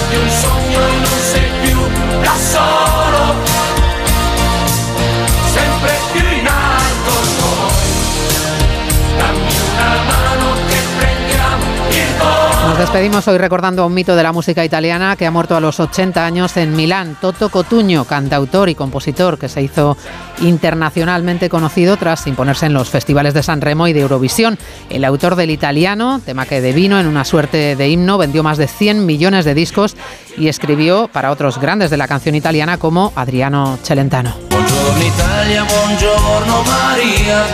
Nos 12.75 12.81
despedimos 12.81 13.29
hoy 13.29 13.39
recordando 13.39 13.85
a 13.85 13.87
un 13.87 13.95
mito 13.95 14.17
de 14.17 14.25
la 14.25 14.33
música 14.33 14.65
italiana 14.65 15.15
que 15.15 15.27
ha 15.27 15.31
muerto 15.31 15.57
a 15.57 15.61
los 15.61 15.79
80 15.79 16.27
años 16.27 16.57
en 16.57 16.75
Milán, 16.75 17.17
Toto 17.21 17.49
Cotuño, 17.49 18.05
cantautor 18.05 18.69
y 18.69 18.75
compositor 18.75 19.39
que 19.39 19.49
se 19.49 19.63
hizo 19.63 19.97
internacionalmente 20.41 21.49
conocido 21.49 21.97
tras 21.97 22.27
imponerse 22.27 22.67
en 22.67 22.73
los 22.73 22.91
festivales 22.91 23.33
de 23.33 23.45
San 23.45 23.61
Remo 23.61 23.87
y 23.87 23.93
de 23.93 24.01
Eurovisión. 24.01 24.59
El 24.91 25.05
autor 25.05 25.37
del 25.37 25.51
italiano, 25.51 26.21
tema 26.27 26.47
que 26.47 26.61
devino 26.61 26.99
en 26.99 27.07
una 27.07 27.25
suerte 27.25 27.77
de 27.77 27.89
himno, 27.89 28.19
vendió 28.19 28.43
más 28.43 28.59
de 28.59 28.67
100 28.67 29.07
millones 29.07 29.45
de 29.45 29.55
discos 29.55 29.97
y 30.37 30.49
escribió 30.49 31.07
para 31.07 31.31
otros 31.31 31.61
grandes 31.61 31.91
de 31.91 31.97
la 31.97 32.09
canción 32.09 32.35
italiana 32.35 32.77
como 32.79 33.13
Adriano 33.15 33.79
Celentano. 33.85 34.35
Buongiorno 34.51 35.07
Italia, 35.07 35.63
buongiorno 35.63 36.65
Maria, 36.65 37.45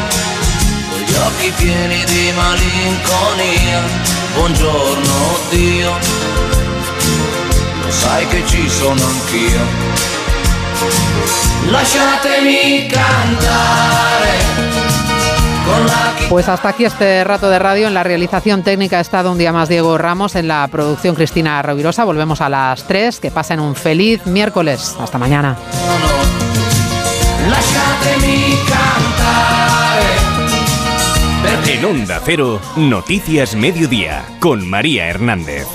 con 0.88 1.00
gli 1.02 1.52
pieni 1.58 2.04
di 2.06 2.32
malinconia. 2.34 4.19
Buongiorno 4.34 5.38
Dio, 5.50 5.90
lo 7.82 7.90
sai 7.90 8.26
che 8.28 8.42
ci 8.46 8.68
sono 8.68 9.02
anch'io. 9.04 9.60
Lasciatemi 11.70 12.86
cantare 12.86 14.38
con 15.64 15.86
la 15.86 16.12
chitarra. 16.14 16.28
Pues 16.28 16.48
hasta 16.48 16.68
aquí 16.70 16.84
este 16.84 17.24
rato 17.24 17.50
de 17.50 17.58
radio. 17.58 17.86
En 17.88 17.94
la 17.94 18.02
realización 18.02 18.62
técnica 18.62 18.98
ha 18.98 19.00
estado 19.00 19.30
un 19.30 19.38
día 19.38 19.52
más 19.52 19.68
Diego 19.68 19.98
Ramos, 19.98 20.34
en 20.36 20.48
la 20.48 20.66
producción 20.68 21.14
Cristina 21.14 21.60
Rovirosa. 21.62 22.04
Volvemos 22.04 22.40
a 22.40 22.48
las 22.48 22.84
3. 22.84 23.20
Que 23.20 23.30
pasen 23.30 23.60
un 23.60 23.74
feliz 23.74 24.24
miércoles. 24.26 24.96
Hasta 25.00 25.18
mañana. 25.18 25.56
En 31.66 31.84
Onda 31.84 32.20
Cero, 32.24 32.60
Noticias 32.76 33.54
Mediodía, 33.54 34.24
con 34.40 34.68
María 34.68 35.06
Hernández. 35.06 35.66